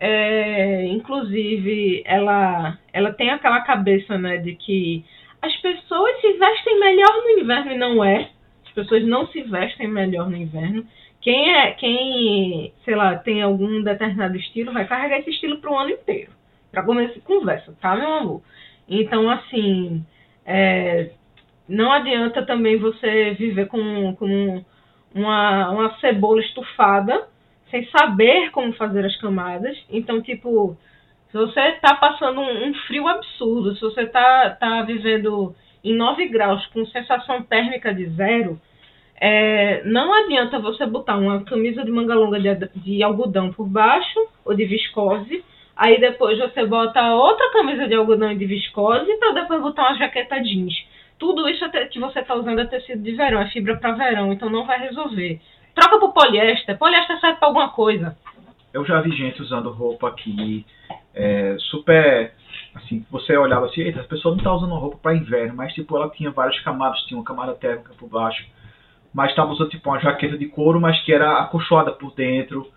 É, 0.00 0.84
inclusive, 0.86 2.02
ela, 2.06 2.78
ela 2.92 3.12
tem 3.12 3.30
aquela 3.30 3.60
cabeça, 3.62 4.16
né, 4.18 4.36
de 4.36 4.54
que 4.54 5.04
as 5.40 5.56
pessoas 5.56 6.20
se 6.20 6.32
vestem 6.34 6.78
melhor 6.78 7.22
no 7.24 7.40
inverno 7.40 7.72
e 7.72 7.78
não 7.78 8.04
é. 8.04 8.30
As 8.66 8.72
pessoas 8.72 9.04
não 9.04 9.26
se 9.28 9.42
vestem 9.42 9.88
melhor 9.88 10.28
no 10.28 10.36
inverno. 10.36 10.86
Quem 11.20 11.52
é, 11.54 11.72
quem, 11.72 12.72
sei 12.84 12.94
lá, 12.94 13.16
tem 13.16 13.42
algum 13.42 13.82
determinado 13.82 14.36
estilo, 14.36 14.72
vai 14.72 14.86
carregar 14.86 15.18
esse 15.18 15.30
estilo 15.30 15.58
pro 15.58 15.76
ano 15.76 15.90
inteiro. 15.90 16.30
Pra 16.70 16.84
começar 16.84 17.14
de 17.14 17.20
conversa, 17.20 17.74
tá, 17.80 17.96
meu 17.96 18.12
amor? 18.12 18.42
Então, 18.88 19.28
assim, 19.28 20.04
é, 20.44 21.10
não 21.68 21.92
adianta 21.92 22.44
também 22.46 22.78
você 22.78 23.32
viver 23.32 23.66
com, 23.66 24.14
com 24.16 24.64
uma, 25.14 25.70
uma 25.70 25.98
cebola 25.98 26.40
estufada 26.40 27.28
sem 27.70 27.86
saber 27.90 28.50
como 28.50 28.72
fazer 28.72 29.04
as 29.04 29.16
camadas. 29.16 29.76
Então, 29.90 30.22
tipo, 30.22 30.76
se 31.30 31.36
você 31.36 31.72
tá 31.72 31.94
passando 31.94 32.40
um, 32.40 32.68
um 32.68 32.74
frio 32.86 33.06
absurdo, 33.06 33.74
se 33.74 33.80
você 33.82 34.06
tá, 34.06 34.50
tá 34.58 34.82
vivendo 34.82 35.54
em 35.84 35.94
9 35.94 36.28
graus 36.28 36.64
com 36.68 36.86
sensação 36.86 37.42
térmica 37.42 37.92
de 37.92 38.08
zero, 38.10 38.58
é, 39.20 39.82
não 39.84 40.14
adianta 40.14 40.58
você 40.58 40.86
botar 40.86 41.16
uma 41.18 41.44
camisa 41.44 41.84
de 41.84 41.90
manga 41.90 42.14
longa 42.14 42.40
de, 42.40 42.80
de 42.80 43.02
algodão 43.02 43.52
por 43.52 43.66
baixo 43.66 44.26
ou 44.44 44.54
de 44.54 44.64
viscose. 44.64 45.44
Aí 45.76 46.00
depois 46.00 46.38
você 46.38 46.64
bota 46.64 47.14
outra 47.14 47.52
camisa 47.52 47.86
de 47.86 47.94
algodão 47.94 48.32
e 48.32 48.36
de 48.36 48.46
viscose 48.46 49.12
para 49.18 49.32
depois 49.32 49.60
botar 49.60 49.90
uma 49.90 49.98
jaqueta 49.98 50.40
jeans. 50.42 50.74
Tudo 51.18 51.48
isso 51.48 51.64
é 51.64 51.86
que 51.86 51.98
você 51.98 52.20
está 52.20 52.34
usando 52.34 52.60
é 52.60 52.66
tecido 52.66 53.02
de 53.02 53.12
verão, 53.12 53.40
é 53.40 53.48
fibra 53.50 53.76
para 53.76 53.92
verão, 53.92 54.32
então 54.32 54.48
não 54.48 54.64
vai 54.64 54.78
resolver. 54.78 55.40
Troca 55.74 55.98
por 55.98 56.12
poliéster. 56.12 56.78
Poliéster 56.78 57.18
serve 57.20 57.38
para 57.38 57.48
alguma 57.48 57.70
coisa. 57.70 58.16
Eu 58.72 58.84
já 58.84 59.00
vi 59.00 59.10
gente 59.12 59.40
usando 59.42 59.70
roupa 59.70 60.08
aqui 60.08 60.64
é, 61.14 61.56
super. 61.58 62.32
Assim, 62.74 63.04
você 63.10 63.36
olhava 63.36 63.66
assim, 63.66 63.80
eita, 63.80 64.00
a 64.00 64.04
pessoa 64.04 64.36
não 64.36 64.44
tá 64.44 64.52
usando 64.54 64.74
roupa 64.74 64.98
para 65.02 65.16
inverno, 65.16 65.54
mas 65.56 65.72
tipo, 65.72 65.96
ela 65.96 66.08
tinha 66.10 66.30
várias 66.30 66.60
camadas, 66.60 67.00
tinha 67.02 67.18
uma 67.18 67.24
camada 67.24 67.54
térmica 67.54 67.92
por 67.98 68.08
baixo, 68.08 68.46
mas 69.12 69.30
estava 69.30 69.50
usando 69.50 69.70
tipo 69.70 69.88
uma 69.90 69.98
jaqueta 69.98 70.38
de 70.38 70.46
couro, 70.46 70.80
mas 70.80 71.00
que 71.02 71.12
era 71.12 71.40
acolchoada 71.40 71.90
por 71.92 72.14
dentro. 72.14 72.70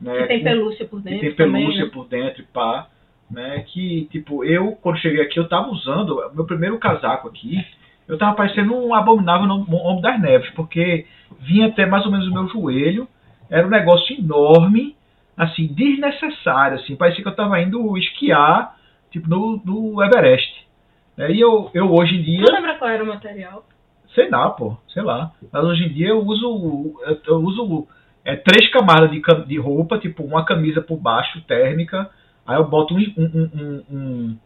Né, 0.00 0.22
Que 0.22 0.26
tem 0.26 0.42
pelúcia 0.42 0.86
por 0.86 1.00
que 1.02 1.08
dentro. 1.08 1.20
tem 1.20 1.34
também, 1.36 1.62
pelúcia 1.62 1.84
né? 1.84 1.90
por 1.92 2.08
dentro 2.08 2.42
e 2.42 2.46
pá. 2.46 2.88
Né, 3.30 3.64
que 3.68 4.06
tipo, 4.10 4.44
eu, 4.44 4.72
quando 4.82 4.98
cheguei 4.98 5.20
aqui, 5.22 5.38
eu 5.38 5.48
tava 5.48 5.68
usando 5.70 6.30
meu 6.34 6.44
primeiro 6.44 6.78
casaco 6.78 7.26
aqui, 7.28 7.64
eu 8.08 8.18
tava 8.18 8.36
parecendo 8.36 8.74
um 8.76 8.94
abominável 8.94 9.46
no- 9.46 9.76
homem 9.76 10.02
das 10.02 10.20
neves, 10.20 10.50
porque 10.50 11.06
vinha 11.40 11.66
até 11.68 11.86
mais 11.86 12.04
ou 12.04 12.12
menos 12.12 12.26
o 12.28 12.32
meu 12.32 12.48
joelho, 12.48 13.08
era 13.50 13.66
um 13.66 13.70
negócio 13.70 14.16
enorme, 14.18 14.96
assim, 15.36 15.66
desnecessário, 15.68 16.78
assim, 16.78 16.96
parecia 16.96 17.22
que 17.22 17.28
eu 17.28 17.34
tava 17.36 17.60
indo 17.60 17.96
esquiar, 17.98 18.76
tipo, 19.10 19.28
no, 19.28 19.60
no 19.64 20.02
Everest. 20.02 20.64
Né, 21.16 21.32
E 21.32 21.40
eu, 21.40 21.70
eu 21.74 21.92
hoje 21.92 22.16
em 22.16 22.22
dia, 22.22 22.44
Tu 22.44 22.52
lembra 22.52 22.74
qual 22.76 22.90
era 22.90 23.02
o 23.02 23.06
material? 23.06 23.64
sei 24.14 24.30
lá, 24.30 24.48
pô, 24.50 24.76
sei 24.88 25.02
lá. 25.02 25.32
Mas 25.52 25.64
hoje 25.64 25.84
em 25.86 25.92
dia 25.92 26.08
eu 26.10 26.24
uso, 26.24 26.94
eu, 27.04 27.20
eu 27.26 27.36
uso 27.38 27.88
é, 28.24 28.36
três 28.36 28.70
camadas 28.70 29.10
de, 29.10 29.20
de 29.46 29.58
roupa, 29.58 29.98
tipo 29.98 30.22
uma 30.22 30.44
camisa 30.44 30.80
por 30.80 30.96
baixo, 30.98 31.40
térmica. 31.42 32.08
Aí 32.46 32.56
eu 32.56 32.68
boto 32.68 32.94
um, 32.94 32.98
um, 33.18 33.50
um- 33.54 33.82
um- 33.90 34.36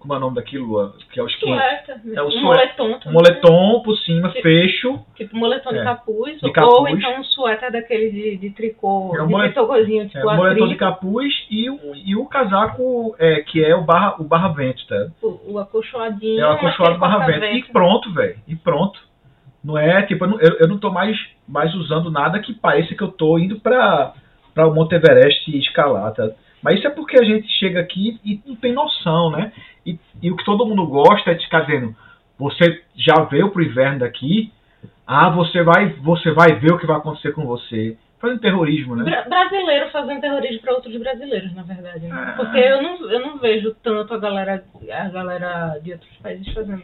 como 0.00 0.14
é 0.14 0.16
o 0.16 0.20
nome 0.20 0.34
daquilo, 0.34 0.92
que 1.12 1.20
é 1.20 1.22
o 1.22 1.26
skin, 1.28 1.46
Suéter. 1.46 2.00
É 2.16 2.22
o 2.22 2.26
um 2.26 2.30
sué- 2.30 2.40
moletom 2.40 2.86
um 2.88 2.98
também. 2.98 3.12
moletom 3.12 3.82
por 3.84 3.96
cima, 3.98 4.28
Tipo- 4.30 4.42
fecho. 4.42 5.00
Tipo 5.14 5.36
moletom 5.36 5.70
de 5.70 5.78
É, 5.78 5.84
capuz, 5.84 6.40
de 6.40 6.46
Ou 6.46 6.52
capuz. 6.52 6.94
então 6.96 7.20
um 7.20 7.24
suéter 7.24 7.70
daquele 7.70 8.10
de, 8.10 8.36
de 8.38 8.50
tricô, 8.50 9.14
É 9.14 9.22
um 9.22 9.26
de 9.26 9.32
mole- 9.32 9.50
tricôzinho, 9.52 10.06
tipo 10.08 10.18
É, 10.28 10.32
a 10.32 10.36
moletom 10.36 10.66
de 10.68 10.74
capuz 10.76 11.32
e, 11.50 11.70
o- 11.70 11.94
e 11.94 12.16
o 12.16 12.24
casaco 12.26 13.14
é, 13.18 13.42
que 13.42 13.62
é 13.64 13.76
o 13.76 13.82
barra, 13.82 14.16
o 14.18 14.24
barra 14.24 14.48
vento, 14.48 14.86
tá? 14.88 15.08
o, 15.22 15.52
o 15.52 15.58
acolchoadinho. 15.58 16.40
É 16.40 16.46
o 16.48 16.52
acolchoado 16.52 16.98
barra 16.98 17.18
vento. 17.26 17.36
E 17.36 17.40
corta-vento. 17.62 17.72
pronto, 17.72 18.12
velho. 18.14 18.36
E 18.48 18.56
pronto. 18.56 18.98
Não 19.62 19.76
é, 19.76 20.00
tipo, 20.06 20.24
eu 20.24 20.28
não, 20.30 20.40
eu, 20.40 20.56
eu 20.60 20.66
não 20.68 20.78
tô 20.78 20.90
mais, 20.90 21.14
mais 21.46 21.74
usando 21.74 22.10
nada 22.10 22.38
que 22.40 22.54
pareça 22.54 22.94
que 22.94 23.02
eu 23.02 23.08
tô 23.12 23.38
indo 23.38 23.60
pra, 23.60 24.14
pra 24.54 24.66
o 24.66 24.74
Monte 24.74 24.94
Everest 24.94 25.54
escalar, 25.58 26.14
tá? 26.14 26.30
Mas 26.62 26.78
isso 26.78 26.86
é 26.86 26.90
porque 26.90 27.18
a 27.18 27.24
gente 27.24 27.46
chega 27.58 27.80
aqui 27.80 28.18
e 28.24 28.40
não 28.46 28.54
tem 28.56 28.72
noção, 28.72 29.30
né? 29.30 29.50
E, 29.86 29.98
e 30.22 30.30
o 30.30 30.36
que 30.36 30.44
todo 30.44 30.66
mundo 30.66 30.86
gosta 30.86 31.30
é 31.30 31.34
de 31.34 31.44
ficar 31.44 31.60
dizendo, 31.60 31.94
você 32.38 32.82
já 32.96 33.22
veio 33.24 33.50
pro 33.50 33.62
inverno 33.62 34.00
daqui, 34.00 34.52
ah, 35.06 35.30
você 35.30 35.62
vai, 35.62 35.90
você 35.94 36.30
vai 36.32 36.54
ver 36.54 36.72
o 36.72 36.78
que 36.78 36.86
vai 36.86 36.96
acontecer 36.96 37.32
com 37.32 37.44
você. 37.46 37.96
Fazendo 38.20 38.40
terrorismo, 38.40 38.94
né? 38.94 39.04
Bra- 39.04 39.24
brasileiro 39.26 39.90
fazendo 39.90 40.20
terrorismo 40.20 40.60
para 40.60 40.74
outros 40.74 40.94
brasileiros, 40.98 41.54
na 41.54 41.62
verdade. 41.62 42.06
Né? 42.06 42.10
Ah. 42.12 42.34
Porque 42.36 42.58
eu 42.58 42.82
não, 42.82 43.10
eu 43.10 43.20
não 43.20 43.38
vejo 43.38 43.74
tanto 43.82 44.12
a 44.12 44.18
galera, 44.18 44.62
a 44.92 45.08
galera 45.08 45.78
de 45.82 45.92
outros 45.92 46.16
países 46.18 46.52
fazendo. 46.52 46.82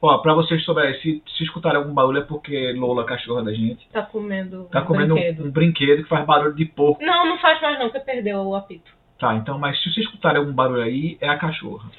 Ó, 0.00 0.18
pra 0.18 0.34
vocês 0.34 0.62
souberem, 0.64 0.94
se, 1.00 1.22
se 1.36 1.42
escutarem 1.44 1.78
algum 1.78 1.92
barulho 1.94 2.18
é 2.18 2.22
porque 2.22 2.72
Lola, 2.74 3.02
a 3.02 3.06
cachorra 3.06 3.42
da 3.42 3.52
gente, 3.52 3.88
Tá 3.88 4.02
comendo 4.02 4.68
tá 4.70 4.82
um 4.82 4.84
comendo 4.84 5.14
um- 5.14 5.16
brinquedo. 5.16 5.44
um 5.46 5.50
brinquedo 5.50 6.02
que 6.02 6.08
faz 6.08 6.24
barulho 6.26 6.54
de 6.54 6.66
porco. 6.66 7.02
Não, 7.02 7.26
não 7.26 7.38
faz 7.38 7.60
mais 7.62 7.78
não, 7.78 7.86
porque 7.88 8.00
perdeu 8.04 8.38
o 8.42 8.54
apito. 8.54 8.92
Tá, 9.18 9.34
então, 9.34 9.58
mas 9.58 9.76
se 9.82 9.90
vocês 9.92 10.06
escutarem 10.06 10.38
algum 10.38 10.52
barulho 10.52 10.82
aí, 10.82 11.16
é 11.20 11.28
a 11.28 11.36
cachorra. 11.38 11.90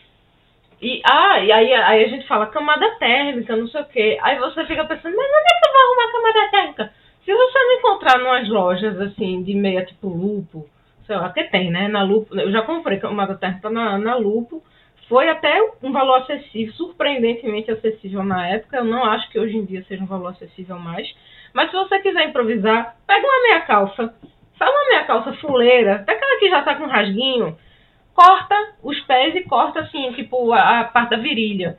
E, 0.82 1.02
ah, 1.06 1.40
e 1.40 1.52
aí, 1.52 1.74
aí 1.74 2.06
a 2.06 2.08
gente 2.08 2.26
fala 2.26 2.48
camada 2.48 2.90
térmica, 3.00 3.56
não 3.56 3.68
sei 3.68 3.82
o 3.82 3.86
quê. 3.86 4.18
Aí 4.22 4.40
você 4.40 4.66
fica 4.66 4.86
pensando, 4.86 5.16
mas 5.16 5.28
onde 5.28 5.54
é 5.54 5.60
que 5.60 5.68
eu 5.68 5.74
vou 5.74 5.82
arrumar 5.82 6.12
camada 6.12 6.52
térmica? 6.52 6.94
Se 7.26 7.34
você 7.34 7.60
não 7.60 7.74
encontrar 7.74 8.18
numas 8.18 8.50
lojas 8.50 9.00
assim, 9.02 9.44
de 9.44 9.54
meia 9.54 9.86
tipo 9.86 10.08
lupo, 10.08 10.68
sei 11.06 11.18
lá, 11.18 11.32
que 11.34 11.44
tem, 11.46 11.70
né? 11.70 11.88
Na 11.90 12.04
lupo, 12.04 12.34
eu 12.34 12.52
já 12.52 12.62
comprei 12.62 12.98
camada 12.98 13.36
térmica 13.36 13.70
na, 13.70 13.98
na 13.98 14.16
lupo. 14.16 14.64
Foi 15.10 15.28
até 15.28 15.60
um 15.84 15.92
valor 15.92 16.22
acessível, 16.22 16.74
surpreendentemente 16.76 17.72
acessível 17.72 18.24
na 18.24 18.48
época. 18.48 18.78
Eu 18.78 18.86
não 18.86 19.04
acho 19.04 19.30
que 19.32 19.40
hoje 19.40 19.58
em 19.58 19.66
dia 19.66 19.84
seja 19.84 20.04
um 20.04 20.08
valor 20.08 20.30
acessível 20.30 20.80
mais. 20.80 21.14
Mas 21.52 21.72
se 21.72 21.76
você 21.76 22.00
quiser 22.00 22.30
improvisar, 22.30 22.96
pega 23.06 23.28
uma 23.28 23.42
meia 23.42 23.62
calça. 23.62 24.14
Faz 24.58 24.72
uma 24.72 24.90
meia 24.90 25.04
calça 25.06 25.34
fuleira, 25.34 25.96
até 25.96 26.14
aquela 26.14 26.40
que 26.40 26.50
já 26.50 26.62
tá 26.62 26.76
com 26.76 26.86
rasguinho 26.86 27.58
corta 28.20 28.56
os 28.84 29.00
pés 29.04 29.34
e 29.34 29.44
corta 29.44 29.80
assim, 29.80 30.12
tipo, 30.12 30.52
a, 30.52 30.82
a 30.82 30.84
parte 30.84 31.12
da 31.12 31.18
virilha. 31.18 31.78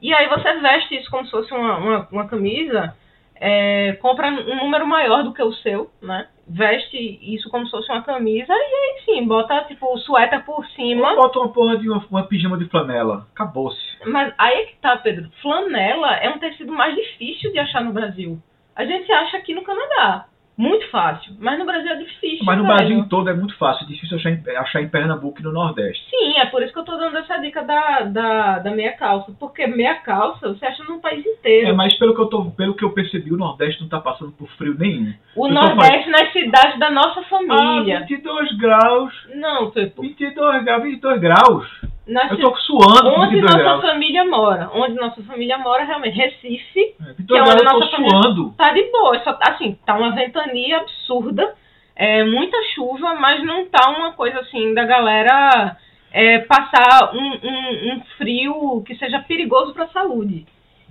E 0.00 0.12
aí 0.14 0.26
você 0.26 0.54
veste 0.54 0.96
isso 0.96 1.10
como 1.10 1.26
se 1.26 1.30
fosse 1.30 1.52
uma, 1.52 1.76
uma, 1.76 2.08
uma 2.10 2.26
camisa, 2.26 2.96
é, 3.36 3.92
compra 4.00 4.28
um 4.28 4.56
número 4.56 4.86
maior 4.86 5.22
do 5.22 5.34
que 5.34 5.42
o 5.42 5.52
seu, 5.52 5.90
né? 6.00 6.28
Veste 6.48 6.96
isso 7.22 7.50
como 7.50 7.66
se 7.66 7.70
fosse 7.70 7.92
uma 7.92 8.02
camisa 8.02 8.52
e 8.52 8.74
aí 8.74 9.02
sim, 9.04 9.26
bota 9.26 9.64
tipo 9.64 9.92
o 9.92 9.98
suéter 9.98 10.44
por 10.44 10.56
Ou 10.56 10.64
cima. 10.64 11.14
bota 11.14 11.38
uma 11.38 11.52
porra 11.52 11.76
de 11.76 11.88
uma, 11.88 12.04
uma 12.10 12.26
pijama 12.26 12.56
de 12.56 12.64
flanela. 12.70 13.26
Acabou-se. 13.34 13.78
Mas 14.06 14.34
aí 14.38 14.62
é 14.62 14.66
que 14.66 14.76
tá, 14.76 14.96
Pedro. 14.96 15.30
Flanela 15.42 16.16
é 16.16 16.30
um 16.30 16.38
tecido 16.38 16.72
mais 16.72 16.94
difícil 16.94 17.52
de 17.52 17.58
achar 17.58 17.84
no 17.84 17.92
Brasil. 17.92 18.38
A 18.74 18.84
gente 18.84 19.12
acha 19.12 19.36
aqui 19.36 19.54
no 19.54 19.62
Canadá. 19.62 20.26
Muito 20.56 20.86
fácil. 20.90 21.32
Mas 21.40 21.58
no 21.58 21.64
Brasil 21.64 21.90
é 21.90 21.96
difícil. 21.96 22.44
Mas 22.44 22.58
no 22.58 22.64
velho. 22.64 22.76
Brasil 22.76 23.08
todo 23.08 23.30
é 23.30 23.34
muito 23.34 23.56
fácil. 23.56 23.84
É 23.84 23.88
difícil 23.88 24.18
achar 24.18 24.30
em, 24.30 24.42
achar 24.56 24.82
em 24.82 24.88
Pernambuco 24.88 25.40
e 25.40 25.42
no 25.42 25.50
Nordeste. 25.52 26.04
Sim, 26.10 26.38
é 26.38 26.46
por 26.46 26.62
isso 26.62 26.72
que 26.72 26.78
eu 26.78 26.84
tô 26.84 26.96
dando 26.96 27.16
essa 27.16 27.38
dica 27.38 27.62
da, 27.62 28.00
da, 28.02 28.58
da 28.58 28.70
meia 28.70 28.92
calça. 28.92 29.32
Porque 29.40 29.66
meia 29.66 29.94
calça 29.96 30.48
você 30.48 30.66
acha 30.66 30.84
no 30.84 31.00
país 31.00 31.24
inteiro. 31.24 31.68
É, 31.68 31.72
mas 31.72 31.94
pelo 31.98 32.14
que 32.14 32.20
eu, 32.20 32.26
tô, 32.26 32.44
pelo 32.50 32.74
que 32.74 32.84
eu 32.84 32.90
percebi, 32.92 33.32
o 33.32 33.36
Nordeste 33.38 33.80
não 33.80 33.88
tá 33.88 33.98
passando 34.00 34.32
por 34.32 34.48
frio 34.58 34.76
nenhum. 34.78 35.12
o 35.36 35.46
eu 35.48 35.52
Nordeste 35.52 36.10
nas 36.10 36.30
cidades 36.32 36.78
da 36.78 36.90
nossa 36.90 37.20
Ah, 37.20 37.24
família. 37.24 38.00
22 38.00 38.56
graus. 38.58 39.12
Não, 39.34 39.70
Pepo. 39.70 40.02
22 40.02 40.64
graus, 40.64 40.82
22 40.82 41.20
graus. 41.20 41.91
Na 42.06 42.26
Eu 42.26 42.36
tô 42.38 42.56
suando 42.56 43.10
Onde 43.10 43.36
22 43.36 43.64
nossa 43.64 43.86
família 43.88 44.24
mora. 44.24 44.70
Onde 44.74 44.94
nossa 44.96 45.22
família 45.22 45.56
mora, 45.58 45.84
realmente. 45.84 46.16
Recife, 46.16 46.94
É, 47.00 47.12
22 47.14 47.26
que 47.28 47.36
é 47.48 47.52
onde 47.54 47.64
nossa 47.64 47.86
família- 47.92 48.22
suando. 48.22 48.50
tá 48.56 48.72
de 48.72 48.82
boa. 48.90 49.18
Só, 49.22 49.38
assim, 49.42 49.78
tá 49.86 49.94
uma 49.96 50.10
ventania 50.14 50.78
absurda. 50.78 51.54
É 51.94 52.24
muita 52.24 52.56
chuva, 52.74 53.14
mas 53.14 53.44
não 53.44 53.66
tá 53.66 53.88
uma 53.90 54.12
coisa 54.12 54.40
assim 54.40 54.74
da 54.74 54.84
galera 54.84 55.76
é, 56.10 56.38
passar 56.40 57.14
um, 57.14 57.18
um, 57.20 57.92
um 57.94 58.00
frio 58.18 58.82
que 58.86 58.96
seja 58.96 59.20
perigoso 59.20 59.72
para 59.72 59.84
a 59.84 59.88
saúde. 59.88 60.44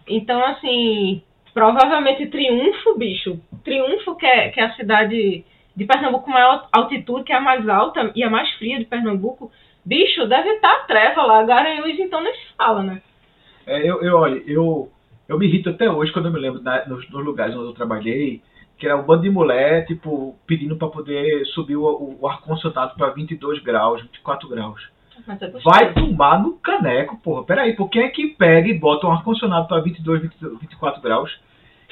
Então, 0.07 0.43
assim, 0.45 1.21
provavelmente 1.53 2.25
Triunfo, 2.27 2.97
bicho. 2.97 3.39
Triunfo, 3.63 4.15
que 4.15 4.25
é, 4.25 4.49
que 4.49 4.59
é 4.59 4.63
a 4.63 4.73
cidade 4.75 5.43
de 5.75 5.85
Pernambuco 5.85 6.25
com 6.25 6.31
maior 6.31 6.67
altitude, 6.71 7.23
que 7.25 7.33
é 7.33 7.35
a 7.35 7.41
mais 7.41 7.67
alta 7.67 8.11
e 8.15 8.23
a 8.23 8.29
mais 8.29 8.49
fria 8.53 8.79
de 8.79 8.85
Pernambuco. 8.85 9.51
Bicho, 9.85 10.27
deve 10.27 10.49
estar 10.49 10.71
a 10.71 10.83
treva 10.83 11.23
lá. 11.23 11.43
Garanhuns, 11.43 11.99
então, 11.99 12.21
nem 12.21 12.33
se 12.33 12.53
fala, 12.57 12.83
né? 12.83 13.01
É, 13.65 13.79
eu, 13.79 14.01
eu, 14.01 14.17
olha, 14.17 14.41
eu, 14.45 14.89
eu 15.27 15.37
me 15.37 15.47
irrito 15.47 15.69
até 15.69 15.89
hoje 15.89 16.11
quando 16.11 16.27
eu 16.27 16.31
me 16.31 16.39
lembro 16.39 16.61
na, 16.61 16.85
nos, 16.87 17.09
nos, 17.09 17.25
lugares 17.25 17.55
onde 17.55 17.65
eu 17.65 17.73
trabalhei, 17.73 18.41
que 18.77 18.85
era 18.85 18.97
um 18.97 19.03
bando 19.03 19.23
de 19.23 19.29
mulher, 19.29 19.85
tipo, 19.85 20.35
pedindo 20.45 20.75
para 20.75 20.87
poder 20.87 21.45
subir 21.47 21.75
o, 21.75 22.17
o 22.19 22.27
ar-condicionado 22.27 22.95
para 22.95 23.09
22 23.11 23.61
graus, 23.63 24.01
24 24.01 24.49
graus. 24.49 24.89
É 25.27 25.47
Vai 25.63 25.93
tomar 25.93 26.41
no 26.41 26.53
caneco, 26.53 27.17
porra. 27.17 27.43
Peraí, 27.43 27.75
por 27.75 27.89
quem 27.89 28.03
é 28.03 28.09
que 28.09 28.27
pega 28.27 28.67
e 28.67 28.77
bota 28.77 29.05
um 29.05 29.11
ar-condicionado 29.11 29.67
para 29.67 29.81
22, 29.81 30.21
22, 30.21 30.59
24 30.59 31.01
graus? 31.01 31.39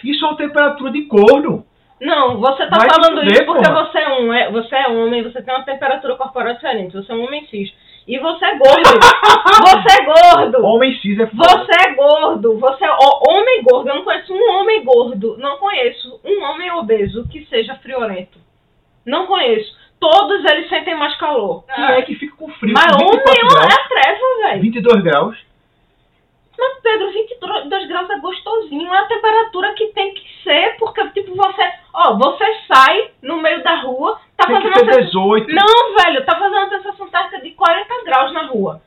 Isso 0.04 0.25
é 0.25 0.28
uma 0.28 0.38
temperatura 0.38 0.91
de 0.91 1.04
corno. 1.04 1.65
Não, 2.01 2.39
você 2.39 2.65
tá 2.67 2.77
Vai 2.77 2.89
falando 2.89 3.19
fuder, 3.19 3.33
isso 3.33 3.45
porque 3.45 3.67
porra. 3.67 3.85
você 3.85 3.99
é, 3.99 4.09
um, 4.09 4.33
é, 4.33 4.51
você 4.51 4.75
é 4.75 4.88
homem, 4.88 5.23
você 5.23 5.41
tem 5.41 5.53
uma 5.53 5.65
temperatura 5.65 6.15
corporal 6.15 6.53
diferente, 6.53 6.95
você 6.95 7.12
é 7.12 7.15
um 7.15 7.25
homem 7.25 7.45
cis. 7.47 7.71
E 8.07 8.17
você 8.17 8.43
é 8.43 8.57
gordo. 8.57 8.89
você 9.62 10.01
é 10.01 10.05
gordo. 10.05 10.65
Homem 10.65 10.97
cis 10.99 11.19
é 11.19 11.27
foda. 11.27 11.63
Você 11.63 11.71
é 11.88 11.93
gordo. 11.93 12.57
Você 12.57 12.83
é 12.83 12.89
ó, 12.89 13.21
homem 13.29 13.62
gordo. 13.62 13.89
Eu 13.89 13.95
não 13.97 14.03
conheço 14.03 14.33
um 14.33 14.51
homem 14.51 14.83
gordo. 14.83 15.38
Não 15.38 15.57
conheço 15.57 16.19
um 16.25 16.43
homem 16.43 16.71
obeso 16.71 17.27
que 17.29 17.45
seja 17.45 17.75
friorento. 17.75 18.39
Não 19.05 19.27
conheço. 19.27 19.77
Todos 19.99 20.43
eles 20.45 20.69
sentem 20.69 20.95
mais 20.95 21.15
calor. 21.17 21.65
Quem 21.75 21.83
é 21.83 22.01
que 22.01 22.15
fica 22.15 22.35
com 22.35 22.49
frio? 22.53 22.73
Mas 22.73 22.91
homem 22.95 23.12
24 23.12 23.31
é 23.31 23.47
graus, 23.47 23.73
a 23.73 23.88
treva, 23.88 24.47
velho. 24.47 24.62
22 24.62 25.03
graus. 25.03 25.38
Mas, 26.60 26.82
Pedro, 26.82 27.12
22 27.12 27.88
graus 27.88 28.10
é 28.10 28.19
gostosinho. 28.19 28.93
É 28.93 28.98
a 28.98 29.06
temperatura 29.06 29.74
que 29.74 29.88
tem 29.88 30.13
que 30.13 30.24
ser, 30.43 30.76
porque, 30.78 31.08
tipo, 31.12 31.36
você. 31.36 31.72
Ó, 31.93 32.15
você 32.17 32.45
sai 32.67 33.12
no 33.22 33.41
meio 33.41 33.63
da 33.63 33.76
rua, 33.76 34.19
tá 34.36 34.45
Tem 34.45 34.56
fazendo 34.56 34.74
que 34.74 34.80
ter 34.80 34.93
sensação. 34.93 35.36
18. 35.36 35.54
Não, 35.54 35.95
velho, 35.95 36.26
tá 36.26 36.38
fazendo 36.38 36.58
uma 36.58 36.69
sensação 36.69 37.08
térmica 37.08 37.41
de 37.41 37.52
40 37.52 38.04
graus 38.04 38.34
na 38.34 38.45
rua. 38.48 38.82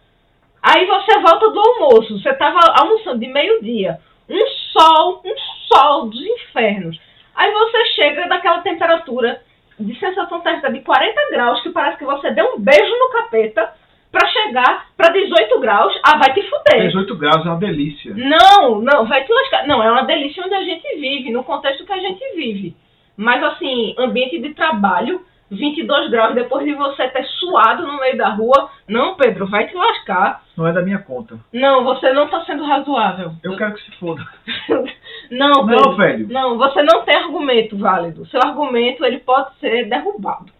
Aí 0.63 0.87
você 0.87 1.19
volta 1.19 1.51
do 1.51 1.61
almoço, 1.61 2.21
você 2.21 2.33
tava 2.35 2.61
almoçando 2.79 3.19
de 3.19 3.27
meio-dia. 3.27 3.99
Um 4.29 4.47
sol, 4.73 5.23
um 5.25 5.35
sol 5.75 6.07
dos 6.07 6.21
infernos. 6.21 7.01
Aí 7.35 7.51
você 7.53 7.85
chega 7.87 8.29
daquela 8.29 8.61
temperatura 8.61 9.43
de 9.81 9.99
sensação 9.99 10.41
térmica 10.41 10.71
de 10.71 10.81
40 10.81 11.31
graus, 11.31 11.61
que 11.63 11.71
parece 11.71 11.99
que 11.99 12.05
você 12.05 12.31
deu 12.31 12.55
um 12.55 12.61
beijo 12.61 12.97
no 12.99 13.11
capeta, 13.11 13.75
pra 14.13 14.29
chegar 14.29 14.89
pra 14.97 15.09
18 15.09 15.52
graus. 15.63 15.99
Ah, 16.05 16.19
vai 16.19 16.35
te 16.35 16.43
fuder. 16.43 16.89
18 16.89 17.17
graus 17.17 17.47
é 17.47 17.49
uma 17.49 17.59
delícia. 17.59 18.15
Não, 18.15 18.83
não, 18.83 19.07
vai 19.07 19.25
te 19.25 19.33
lascar. 19.33 19.67
Não, 19.67 19.83
é 19.83 19.91
uma 19.91 20.05
delícia 20.05 20.45
onde 20.45 20.55
a 20.55 20.63
gente 20.63 20.87
vive, 20.97 21.31
no 21.31 21.43
contexto 21.43 21.87
que 21.87 21.93
a 21.93 21.99
gente 21.99 22.23
vive. 22.37 22.77
Mas 23.17 23.43
assim, 23.43 23.95
ambiente 23.99 24.39
de 24.39 24.53
trabalho, 24.53 25.25
22 25.51 26.11
graus 26.11 26.35
depois 26.35 26.65
de 26.65 26.75
você 26.75 27.09
ter 27.09 27.25
suado 27.25 27.87
no 27.87 27.99
meio 27.99 28.17
da 28.17 28.31
rua. 28.31 28.71
Não, 28.89 29.15
Pedro, 29.15 29.47
vai 29.47 29.67
te 29.67 29.75
lascar. 29.75 30.43
Não 30.57 30.67
é 30.67 30.73
da 30.73 30.83
minha 30.83 30.99
conta. 30.99 31.39
Não, 31.53 31.85
você 31.85 32.13
não 32.13 32.29
tá 32.29 32.45
sendo 32.45 32.65
razoável. 32.65 33.33
Eu 33.43 33.57
quero 33.57 33.75
que 33.75 33.83
se 33.83 33.91
foda. 33.99 34.27
não, 35.31 35.67
Pedro. 35.67 35.91
Não, 35.91 35.97
velho. 35.97 36.29
Não, 36.29 36.59
você 36.59 36.83
não 36.83 37.03
tem 37.05 37.17
argumento 37.17 37.77
válido. 37.77 38.27
Seu 38.27 38.41
argumento, 38.43 39.05
ele 39.05 39.19
pode 39.21 39.55
ser 39.59 39.89
derrubado. 39.89 40.51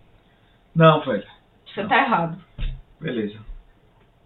Não, 0.75 1.01
velho. 1.01 1.27
Você 1.67 1.85
tá 1.85 1.99
errado. 1.99 2.39
Beleza. 3.01 3.52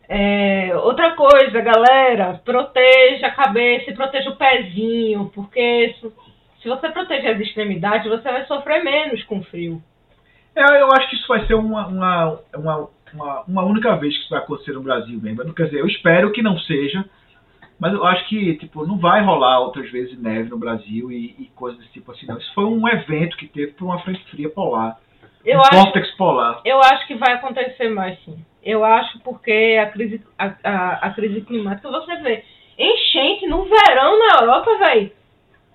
É, 0.09 0.71
outra 0.77 1.13
coisa, 1.17 1.61
galera, 1.61 2.41
proteja 2.45 3.27
a 3.27 3.33
cabeça 3.33 3.91
e 3.91 3.95
proteja 3.95 4.31
o 4.31 4.37
pezinho, 4.37 5.31
porque 5.35 5.95
se, 6.01 6.13
se 6.63 6.69
você 6.69 6.89
proteger 6.91 7.35
as 7.35 7.41
extremidades, 7.41 8.09
você 8.09 8.31
vai 8.31 8.47
sofrer 8.47 8.85
menos 8.85 9.23
com 9.25 9.43
frio. 9.43 9.83
É, 10.55 10.81
eu 10.81 10.89
acho 10.93 11.11
que 11.11 11.17
isso 11.17 11.29
vai 11.29 11.45
ser 11.47 11.55
uma, 11.55 11.87
uma, 11.89 12.41
uma, 12.55 12.89
uma, 13.13 13.41
uma 13.43 13.65
única 13.65 13.97
vez 13.97 14.15
que 14.15 14.21
isso 14.21 14.31
vai 14.31 14.39
acontecer 14.39 14.73
no 14.73 14.83
Brasil 14.83 15.21
mesmo. 15.21 15.53
Quer 15.53 15.65
dizer, 15.65 15.81
eu 15.81 15.87
espero 15.87 16.33
que 16.33 16.41
não 16.41 16.57
seja, 16.61 17.05
mas 17.79 17.93
eu 17.93 18.07
acho 18.07 18.29
que 18.29 18.57
tipo, 18.59 18.87
não 18.87 18.99
vai 18.99 19.23
rolar 19.23 19.59
outras 19.59 19.91
vezes 19.91 20.19
neve 20.19 20.49
no 20.49 20.59
Brasil 20.59 21.11
e, 21.11 21.35
e 21.39 21.51
coisas 21.55 21.81
desse 21.81 21.95
tipo 21.95 22.13
assim, 22.13 22.27
não. 22.27 22.39
Isso 22.39 22.55
foi 22.55 22.65
um 22.65 22.89
evento 22.89 23.37
que 23.37 23.49
teve 23.49 23.73
por 23.73 23.87
uma 23.87 23.99
frente 24.03 24.25
fria 24.31 24.49
polar. 24.49 24.99
Eu 25.45 25.59
um 25.59 25.63
acho, 25.63 26.17
polar. 26.17 26.61
eu 26.65 26.81
acho 26.81 27.07
que 27.09 27.17
vai 27.17 27.35
acontecer 27.35 27.89
mais 27.89 28.19
sim. 28.25 28.39
Eu 28.67 28.85
acho 28.85 29.21
porque 29.21 29.79
a 29.81 29.87
crise, 29.91 30.21
a, 30.37 30.53
a, 30.65 30.93
a 31.07 31.11
crise 31.15 31.41
climática, 31.43 31.89
você 31.89 32.17
vê, 32.17 32.45
enchente 32.77 33.47
no 33.47 33.63
verão 33.65 34.19
na 34.19 34.41
Europa, 34.41 34.77
velho. 34.79 35.13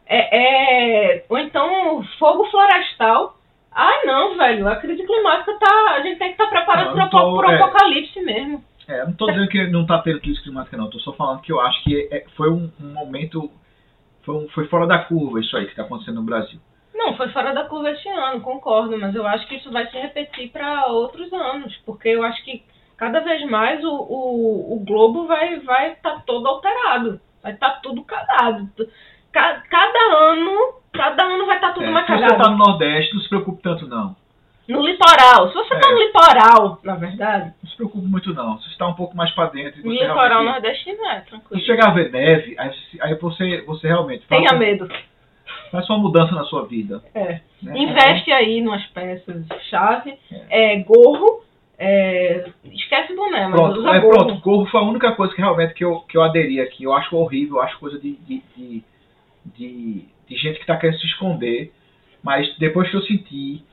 É, 0.06 1.16
é, 1.16 1.26
ou 1.30 1.38
então 1.38 2.04
fogo 2.20 2.44
florestal. 2.52 3.38
Ah, 3.74 4.02
não, 4.06 4.36
velho. 4.36 4.68
A 4.68 4.76
crise 4.76 5.02
climática 5.06 5.58
tá. 5.58 5.92
A 5.96 6.02
gente 6.02 6.20
tem 6.20 6.28
que 6.28 6.34
estar 6.44 6.48
preparado 6.48 6.94
Não, 6.94 7.10
para 7.10 7.26
o 7.26 7.52
é. 7.52 7.56
apocalipse 7.56 8.20
mesmo. 8.20 8.62
É, 8.90 9.00
eu 9.00 9.06
não 9.06 9.14
tô 9.14 9.28
dizendo 9.28 9.48
que 9.48 9.68
não 9.68 9.86
tá 9.86 10.00
tendo 10.00 10.20
crise 10.20 10.44
climática, 10.44 10.76
não. 10.76 10.90
Tô 10.90 11.00
só 11.00 11.14
falando 11.14 11.40
que 11.42 11.52
eu 11.54 11.62
acho 11.62 11.82
que 11.86 12.10
é- 12.12 12.26
foi 12.36 12.52
um, 12.52 12.70
um 12.78 12.94
momento. 12.94 13.50
Foi, 14.24 14.36
um- 14.36 14.50
foi 14.50 14.68
fora 14.68 14.86
da 14.86 15.00
curva 15.00 15.40
isso 15.40 15.56
aí 15.56 15.66
que 15.66 15.76
tá 15.76 15.84
acontecendo 15.84 16.16
no 16.16 16.24
Brasil. 16.24 16.60
Não, 16.94 17.16
foi 17.16 17.30
fora 17.30 17.54
da 17.54 17.64
curva 17.64 17.90
esse 17.92 18.10
ano, 18.10 18.42
concordo, 18.42 18.98
mas 18.98 19.16
eu 19.16 19.26
acho 19.26 19.48
que 19.48 19.56
isso 19.56 19.72
vai 19.72 19.88
se 19.88 19.98
repetir 19.98 20.52
para 20.52 20.88
outros 20.88 21.32
anos, 21.32 21.74
porque 21.86 22.10
eu 22.10 22.22
acho 22.24 22.44
que 22.44 22.62
cada 23.02 23.20
vez 23.22 23.44
mais 23.50 23.84
o, 23.84 23.90
o, 23.90 24.76
o 24.76 24.80
globo 24.86 25.26
vai 25.26 25.56
estar 25.56 25.66
vai 25.74 25.96
tá 25.96 26.22
todo 26.24 26.48
alterado, 26.48 27.20
vai 27.42 27.52
estar 27.54 27.82
tudo 27.82 28.04
cagado. 28.04 28.70
Ca- 29.32 29.64
Cada 29.70 30.00
ano, 30.30 30.52
cada 30.94 31.24
ano 31.24 31.46
vai 31.48 31.56
estar 31.56 31.74
tudo 31.74 31.88
É, 31.88 31.90
mais 31.90 32.06
se 32.06 32.12
você 32.14 32.22
cagado. 32.22 32.44
tá 32.44 32.50
no 32.52 32.58
Nordeste, 32.58 33.16
não 33.16 33.22
se 33.24 33.30
preocupe 33.30 33.62
tanto, 33.64 33.88
não. 33.88 34.16
No 34.70 34.86
litoral, 34.86 35.48
se 35.50 35.54
você 35.56 35.70
tá 35.80 35.90
É. 35.90 35.92
no 35.94 35.98
litoral, 36.00 36.80
na 36.84 36.96
verdade, 36.96 37.54
Não 37.64 37.70
se 37.72 37.76
preocupe 37.76 38.06
muito, 38.06 38.34
não. 38.36 38.58
Se 38.60 38.66
você 38.66 38.72
está 38.74 38.88
um 38.88 38.94
pouco 38.94 39.18
mais 39.18 39.32
pra 39.32 39.48
dentro 39.48 39.84
no 39.84 39.92
litoral 39.92 40.44
nordestino 40.44 41.04
é 41.08 41.22
Se 41.22 41.26
tranquilo. 41.28 41.64
chegar 41.64 41.88
a 41.90 41.94
ver 41.94 42.12
neve, 42.12 42.56
aí, 42.60 42.70
você- 42.70 42.98
aí 43.02 43.16
você, 43.16 43.62
você 43.64 43.88
realmente 43.88 44.28
Tenha 44.28 44.54
medo. 44.54 44.88
faz 45.72 45.90
uma 45.90 45.98
mudança 45.98 46.36
na 46.36 46.44
sua 46.44 46.66
vida. 46.68 47.02
É. 47.16 47.40
né? 47.64 47.74
Investe 47.78 48.32
aí 48.32 48.62
nas 48.62 48.86
peças 48.88 49.46
chave, 49.70 50.18
é, 50.50 50.78
gorro, 50.84 51.42
é, 51.84 52.46
esquece 52.66 53.16
boné, 53.16 53.48
mas 53.48 53.56
Pronto, 53.60 53.80
usa 53.80 53.90
é, 53.90 54.00
gorro. 54.00 54.14
pronto, 54.26 54.42
gorro 54.42 54.66
foi 54.68 54.80
a 54.82 54.84
única 54.84 55.12
coisa 55.14 55.34
que 55.34 55.42
realmente 55.42 55.74
que 55.74 55.84
eu, 55.84 56.00
que 56.02 56.16
eu 56.18 56.22
aderi 56.24 56.62
aqui. 56.62 56.84
Eu 56.84 56.94
acho 56.94 57.16
horrível, 57.16 57.58
eu 57.58 57.62
acho 57.64 57.80
coisa 57.80 57.98
de, 58.00 58.14
de, 58.18 58.42
de, 58.56 58.84
de, 59.46 60.06
de 60.28 60.36
gente 60.38 60.60
que 60.60 60.66
tá 60.66 60.78
querendo 60.78 61.00
se 61.00 61.08
esconder. 61.08 61.72
Mas 62.24 62.56
depois 62.60 62.88
que 62.90 62.96
eu 62.96 63.02
senti, 63.02 63.64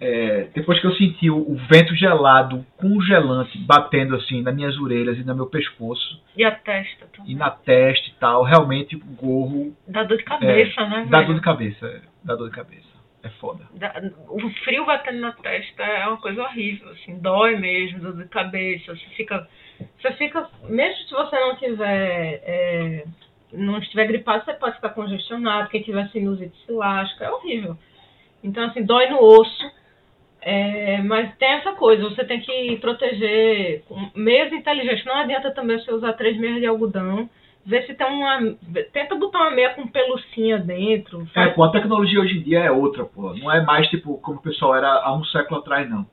é, 0.00 0.46
depois 0.54 0.78
que 0.80 0.86
eu 0.86 0.92
senti 0.94 1.28
o, 1.30 1.36
o 1.38 1.56
vento 1.68 1.96
gelado, 1.96 2.64
congelante, 2.76 3.58
batendo 3.58 4.14
assim 4.14 4.40
nas 4.40 4.54
minhas 4.54 4.78
orelhas 4.78 5.18
e 5.18 5.24
no 5.24 5.34
meu 5.34 5.46
pescoço, 5.46 6.22
E 6.36 6.44
a 6.44 6.52
testa 6.52 7.06
também. 7.12 7.32
e 7.32 7.34
na 7.34 7.50
testa 7.50 8.08
e 8.08 8.12
tal, 8.20 8.44
realmente 8.44 8.94
o 8.94 9.00
gorro 9.20 9.72
Dá 9.88 10.04
dor 10.04 10.16
de 10.16 10.22
cabeça, 10.24 10.86
né? 10.88 11.06
dá 11.08 11.18
velho? 11.18 11.26
dor 11.26 11.34
de 11.34 11.40
cabeça. 11.42 11.86
é, 11.86 12.00
Dá 12.22 12.36
dor 12.36 12.50
de 12.50 12.54
cabeça. 12.54 12.91
É 13.22 13.28
foda. 13.40 13.68
O 14.28 14.50
frio 14.64 14.84
batendo 14.84 15.20
na 15.20 15.32
testa 15.32 15.82
é 15.82 16.06
uma 16.08 16.16
coisa 16.16 16.42
horrível, 16.42 16.90
assim, 16.90 17.18
dói 17.20 17.56
mesmo, 17.56 18.00
dor 18.00 18.16
de 18.16 18.28
cabeça. 18.28 18.94
Você 18.94 19.06
fica. 19.16 19.48
Você 20.00 20.12
fica. 20.14 20.50
Mesmo 20.68 21.04
se 21.04 21.12
você 21.12 21.38
não 21.38 21.56
tiver. 21.56 22.42
é, 22.44 23.04
não 23.52 23.78
estiver 23.78 24.06
gripado, 24.06 24.44
você 24.44 24.54
pode 24.54 24.76
ficar 24.76 24.90
congestionado. 24.90 25.68
Quem 25.68 25.82
tiver 25.82 26.08
sinusite 26.08 26.56
se 26.66 26.72
lasca. 26.72 27.24
É 27.24 27.30
horrível. 27.30 27.76
Então, 28.42 28.64
assim, 28.64 28.82
dói 28.82 29.08
no 29.08 29.22
osso. 29.22 29.82
É, 30.40 31.00
mas 31.02 31.36
tem 31.36 31.50
essa 31.50 31.72
coisa, 31.72 32.02
você 32.02 32.24
tem 32.24 32.40
que 32.40 32.76
proteger 32.78 33.84
meias 34.12 34.52
inteligentes. 34.52 35.04
Não 35.04 35.14
adianta 35.14 35.52
também 35.52 35.78
você 35.78 35.92
usar 35.92 36.14
três 36.14 36.36
meias 36.36 36.58
de 36.58 36.66
algodão. 36.66 37.30
Vê 37.64 37.82
se 37.82 37.94
tem 37.94 38.06
uma. 38.06 38.56
Tenta 38.92 39.14
botar 39.14 39.38
uma 39.42 39.50
meia 39.52 39.70
com 39.74 39.86
pelucinha 39.86 40.58
dentro. 40.58 41.28
É, 41.34 41.48
pô, 41.48 41.62
a 41.64 41.70
tecnologia 41.70 42.20
hoje 42.20 42.38
em 42.38 42.42
dia 42.42 42.60
é 42.60 42.70
outra, 42.70 43.04
pô. 43.04 43.32
Não 43.34 43.52
é 43.52 43.60
mais 43.62 43.88
tipo 43.88 44.18
como 44.18 44.38
o 44.38 44.42
pessoal 44.42 44.74
era 44.74 44.88
há 44.88 45.14
um 45.14 45.24
século 45.24 45.60
atrás, 45.60 45.88
não. 45.88 46.06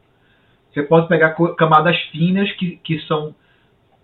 Você 0.72 0.84
pode 0.84 1.08
pegar 1.08 1.36
camadas 1.58 1.98
finas 2.12 2.52
que, 2.54 2.78
que 2.78 3.00
são 3.02 3.34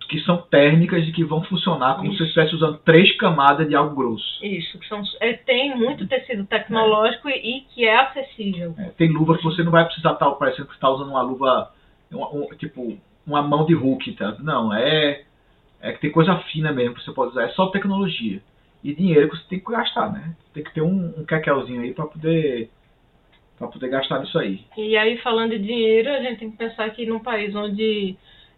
que 0.08 0.20
são 0.22 0.38
térmicas 0.38 1.04
e 1.08 1.12
que 1.12 1.24
vão 1.24 1.44
funcionar 1.44 1.96
como 1.96 2.12
se 2.12 2.18
você 2.20 2.24
estivesse 2.26 2.54
usando 2.56 2.78
três 2.80 3.16
camadas 3.18 3.68
de 3.68 3.76
algo 3.76 3.96
grosso. 3.96 4.46
Isso, 4.46 4.78
que 4.78 4.88
são, 4.88 5.02
é, 5.20 5.34
tem 5.34 5.76
muito 5.76 6.08
tecido 6.08 6.46
tecnológico 6.46 7.28
e, 7.28 7.34
e 7.58 7.62
que 7.62 7.86
é 7.88 7.96
acessível. 7.98 8.76
É, 8.78 8.84
tem 8.90 9.10
luva 9.10 9.36
que 9.36 9.44
você 9.44 9.64
não 9.64 9.72
vai 9.72 9.84
precisar 9.84 10.12
estar 10.14 10.30
parecendo 10.32 10.68
que 10.68 10.76
está 10.76 10.90
usando 10.92 11.10
uma 11.10 11.24
luva, 11.24 11.72
uma- 12.12 12.30
um- 12.32 12.48
tipo, 12.56 12.96
uma 13.26 13.42
mão 13.42 13.66
de 13.66 13.74
Hulk, 13.74 14.12
tá? 14.12 14.36
Não, 14.42 14.72
é, 14.72 15.24
é 15.86 15.94
que 15.94 16.02
tem 16.02 16.12
coisa 16.12 16.36
fina 16.52 16.74
mesmo 16.74 16.96
que 16.96 17.04
você 17.04 17.12
pode 17.12 17.32
usar. 17.32 17.44
É 17.44 17.50
só 17.50 17.68
tecnologia. 17.68 18.42
E 18.84 18.94
dinheiro 18.94 19.30
que 19.30 19.38
você 19.38 19.48
tem 19.48 19.60
que 19.60 19.72
gastar, 19.72 20.12
né? 20.12 20.36
Tem 20.54 20.64
que 20.64 20.74
ter 20.74 20.82
um, 20.82 21.14
um 21.18 21.26
quequelzinho 21.26 21.82
aí 21.82 21.94
para 21.94 22.06
poder, 22.06 22.70
pra 23.58 23.68
poder 23.68 23.90
gastar 23.90 24.20
nisso 24.20 24.38
aí. 24.40 24.62
E 24.76 24.98
aí, 24.98 25.18
falando 25.18 25.52
de 25.52 25.60
dinheiro, 25.60 26.10
a 26.10 26.22
gente 26.22 26.40
tem 26.40 26.52
que 26.52 26.58
pensar 26.58 26.90
que 26.90 27.06
num 27.06 27.20
país 27.20 27.56
onde 27.56 28.16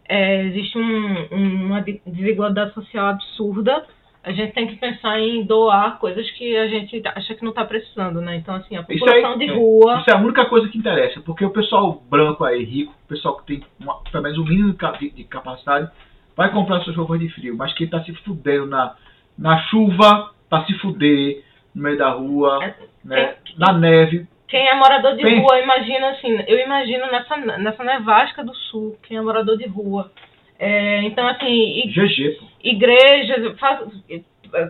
é, 0.08 0.44
existe 0.44 0.78
um, 0.78 1.28
um, 1.32 1.66
uma 1.66 1.82
desigualdade 1.82 2.74
social 2.74 3.08
absurda, 3.08 3.86
a 4.24 4.32
gente 4.32 4.54
tem 4.54 4.68
que 4.68 4.76
pensar 4.78 5.20
em 5.20 5.44
doar 5.44 6.00
coisas 6.00 6.30
que 6.32 6.56
a 6.56 6.68
gente 6.68 7.02
acha 7.06 7.36
que 7.36 7.44
não 7.44 7.52
está 7.52 7.66
precisando, 7.66 8.22
né? 8.22 8.38
Então, 8.38 8.56
assim, 8.56 8.78
a 8.78 8.84
população 8.84 9.34
aí, 9.34 9.38
de 9.40 9.48
rua. 9.48 10.00
Isso 10.00 10.10
é 10.10 10.18
a 10.18 10.22
única 10.22 10.46
coisa 10.46 10.68
que 10.70 10.78
interessa, 10.78 11.22
porque 11.22 11.44
o 11.44 11.50
pessoal 11.50 12.02
branco 12.10 12.44
aí, 12.46 12.64
rico, 12.64 12.94
o 13.06 13.08
pessoal 13.08 13.38
que 13.38 13.46
tem 13.46 13.64
uma, 13.80 14.02
pelo 14.12 14.24
menos 14.24 14.38
um 14.38 14.46
mínimo 14.46 14.76
de 15.14 15.24
capacidade, 15.26 15.90
vai 16.38 16.52
comprar 16.52 16.80
suas 16.82 16.96
roupas 16.96 17.20
de 17.20 17.28
frio, 17.30 17.58
mas 17.58 17.74
quem 17.74 17.86
está 17.86 18.02
se 18.04 18.14
fudendo 18.24 18.68
na, 18.68 18.96
na 19.38 19.58
chuva, 19.64 20.32
para 20.48 20.64
se 20.66 20.74
fuder 20.76 21.44
no 21.74 21.82
meio 21.82 21.98
da 21.98 22.12
rua, 22.12 22.64
é, 22.64 22.74
né? 23.04 23.36
na 23.58 23.74
neve. 23.74 24.28
Quem 24.48 24.66
é 24.68 24.76
morador 24.76 25.16
de 25.16 25.24
rua, 25.40 25.60
imagina 25.60 26.12
assim, 26.12 26.40
eu 26.48 26.60
imagino 26.60 27.08
nessa, 27.08 27.36
nessa 27.58 27.84
nevasca 27.84 28.44
do 28.44 28.54
sul, 28.56 28.98
quem 29.04 29.18
é 29.18 29.22
morador 29.22 29.58
de 29.58 29.68
rua. 29.68 30.12
É, 30.60 31.02
então, 31.04 31.28
assim, 31.28 31.84
GG, 31.88 32.40
igrejas, 32.64 33.60
faz, 33.60 33.82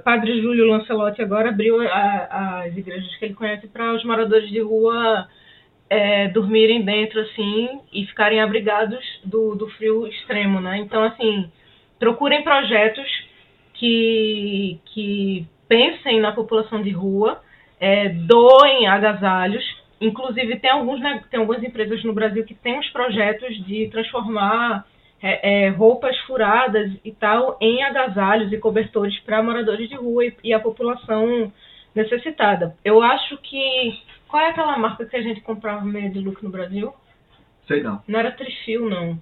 Padre 0.03 0.41
Júlio 0.41 0.67
Lancelotti 0.67 1.21
agora 1.21 1.49
abriu 1.49 1.79
a, 1.81 2.63
as 2.63 2.75
igrejas 2.75 3.15
que 3.17 3.25
ele 3.25 3.35
conhece 3.35 3.67
para 3.67 3.93
os 3.93 4.03
moradores 4.03 4.49
de 4.49 4.59
rua 4.59 5.27
é, 5.89 6.27
dormirem 6.29 6.83
dentro, 6.83 7.21
assim, 7.21 7.79
e 7.93 8.05
ficarem 8.05 8.41
abrigados 8.41 9.03
do, 9.23 9.55
do 9.55 9.69
frio 9.71 10.07
extremo, 10.07 10.59
né? 10.59 10.77
Então, 10.77 11.03
assim, 11.03 11.49
procurem 11.99 12.43
projetos 12.43 13.07
que, 13.73 14.79
que 14.85 15.47
pensem 15.67 16.19
na 16.19 16.31
população 16.31 16.81
de 16.81 16.91
rua, 16.91 17.41
é, 17.79 18.09
doem 18.09 18.87
agasalhos. 18.87 19.63
Inclusive, 19.99 20.59
tem, 20.59 20.69
alguns, 20.69 20.99
né, 20.99 21.23
tem 21.29 21.39
algumas 21.39 21.63
empresas 21.63 22.03
no 22.03 22.13
Brasil 22.13 22.45
que 22.45 22.53
têm 22.53 22.79
os 22.79 22.89
projetos 22.89 23.55
de 23.65 23.89
transformar 23.89 24.85
é, 25.21 25.65
é, 25.65 25.69
roupas 25.69 26.15
furadas 26.21 26.91
e 27.03 27.11
tal 27.11 27.57
em 27.59 27.83
agasalhos 27.83 28.51
e 28.53 28.57
cobertores 28.57 29.17
para 29.21 29.41
moradores 29.41 29.89
de 29.89 29.95
rua 29.95 30.25
e, 30.25 30.33
e, 30.43 30.53
a 30.53 30.59
população 30.59 31.51
necessitada. 31.95 32.75
Eu 32.85 33.01
acho 33.01 33.37
que. 33.37 33.99
Qual 34.27 34.43
é 34.43 34.49
aquela 34.49 34.77
marca 34.77 35.05
que 35.05 35.15
a 35.15 35.21
gente 35.21 35.41
comprava 35.41 35.83
meia 35.85 36.09
de 36.09 36.19
look 36.19 36.43
no 36.43 36.49
Brasil? 36.49 36.93
Sei 37.65 37.81
não. 37.81 38.01
Não 38.07 38.19
era 38.19 38.31
Trifil, 38.31 38.89
não. 38.89 39.17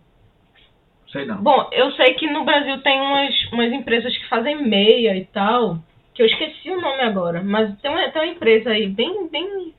Sei 1.15 1.23
não. 1.25 1.41
Bom, 1.41 1.69
eu 1.71 1.89
sei 1.93 2.13
que 2.15 2.29
no 2.29 2.43
Brasil 2.43 2.77
tem 2.81 2.99
umas, 2.99 3.51
umas 3.53 3.71
empresas 3.71 4.15
que 4.17 4.27
fazem 4.27 4.61
meia 4.61 5.15
e 5.15 5.23
tal, 5.23 5.79
que 6.13 6.21
eu 6.21 6.25
esqueci 6.25 6.69
o 6.69 6.81
nome 6.81 7.03
agora, 7.03 7.41
mas 7.41 7.73
tem 7.79 7.89
uma, 7.89 8.09
tem 8.09 8.21
uma 8.21 8.31
empresa 8.33 8.71
aí 8.71 8.87
bem, 8.87 9.29
bem, 9.29 9.73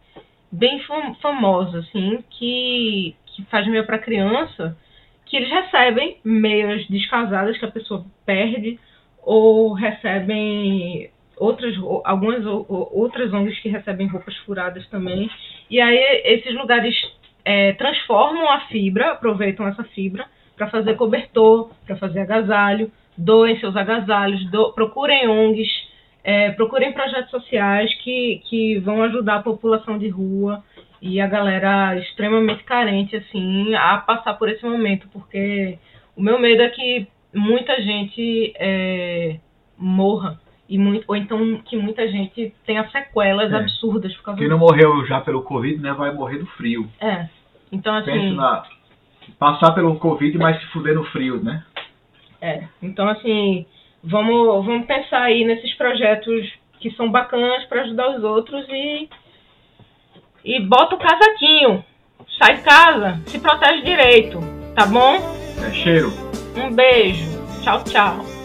bem 0.51 0.83
famosa, 1.20 1.81
assim, 1.81 2.25
que, 2.31 3.14
que 3.27 3.44
faz 3.51 3.66
meia 3.66 3.85
para 3.85 3.99
criança 3.99 4.75
que 5.27 5.37
eles 5.37 5.51
recebem 5.51 6.16
meias 6.25 6.87
descasadas 6.88 7.59
que 7.59 7.66
a 7.66 7.70
pessoa 7.70 8.07
perde 8.25 8.79
ou 9.22 9.75
recebem 9.75 11.11
outras 11.37 11.75
algumas 12.05 12.46
outras 12.46 13.31
ONGs 13.33 13.59
que 13.59 13.68
recebem 13.68 14.07
roupas 14.07 14.37
furadas 14.38 14.88
também 14.88 15.29
e 15.68 15.81
aí 15.81 15.99
esses 16.25 16.55
lugares 16.55 16.94
é, 17.44 17.72
transformam 17.72 18.49
a 18.49 18.61
fibra 18.68 19.11
aproveitam 19.11 19.66
essa 19.66 19.83
fibra 19.83 20.25
para 20.57 20.69
fazer 20.69 20.95
cobertor 20.95 21.71
para 21.87 21.97
fazer 21.97 22.21
agasalho 22.21 22.90
doem 23.16 23.59
seus 23.61 23.77
agasalhos 23.77 24.45
do, 24.51 24.73
procurem 24.73 25.29
ONGs 25.29 25.87
é, 26.27 26.51
procurem 26.51 26.92
projetos 26.92 27.31
sociais 27.31 27.95
que, 28.03 28.42
que 28.49 28.81
vão 28.81 29.01
ajudar 29.05 29.37
a 29.37 29.42
população 29.42 29.97
de 29.97 30.09
rua 30.09 30.61
e 31.01 31.21
a 31.21 31.27
galera 31.29 31.97
extremamente 31.99 32.64
carente, 32.64 33.14
assim, 33.14 33.73
a 33.77 33.99
passar 33.99 34.35
por 34.35 34.49
esse 34.49 34.64
momento, 34.64 35.07
porque 35.12 35.79
o 36.16 36.23
meu 36.23 36.37
medo 36.40 36.62
é 36.62 36.69
que 36.71 37.07
muita 37.33 37.81
gente 37.81 38.53
é, 38.57 39.38
morra. 39.79 40.40
E 40.69 40.77
muito, 40.77 41.05
ou 41.07 41.14
então 41.14 41.59
que 41.59 41.77
muita 41.77 42.09
gente 42.09 42.53
tenha 42.66 42.88
sequelas 42.90 43.53
é. 43.53 43.57
absurdas 43.57 44.12
por 44.16 44.25
causa 44.25 44.40
Quem 44.40 44.49
não 44.49 44.59
morreu 44.59 45.07
já 45.07 45.21
pelo 45.21 45.42
Covid, 45.42 45.81
né, 45.81 45.92
vai 45.92 46.12
morrer 46.12 46.38
do 46.38 46.47
frio. 46.47 46.90
É. 47.01 47.29
Então, 47.71 47.95
assim. 47.95 48.11
Penso 48.11 48.35
na. 48.35 48.64
Passar 49.39 49.73
pelo 49.73 49.97
Covid, 49.97 50.37
mas 50.39 50.61
se 50.61 50.67
fuder 50.69 50.95
no 50.95 51.05
frio, 51.07 51.43
né? 51.43 51.65
É. 52.41 52.65
Então, 52.83 53.09
assim, 53.09 53.67
vamos, 54.03 54.65
vamos 54.65 54.87
pensar 54.87 55.23
aí 55.23 55.45
nesses 55.45 55.75
projetos 55.75 56.53
que 56.81 56.91
são 56.93 57.11
bacanas 57.11 57.65
para 57.65 57.83
ajudar 57.83 58.17
os 58.17 58.23
outros 58.23 58.67
e 58.69 59.09
e 60.45 60.61
bota 60.61 60.95
o 60.95 60.99
casaquinho. 60.99 61.85
Sai 62.39 62.57
de 62.57 62.62
casa, 62.62 63.21
se 63.27 63.39
protege 63.41 63.83
direito, 63.83 64.39
tá 64.75 64.87
bom? 64.87 65.17
É 65.67 65.73
cheiro. 65.73 66.11
Um 66.57 66.73
beijo. 66.73 67.25
Tchau, 67.62 67.83
tchau. 67.83 68.36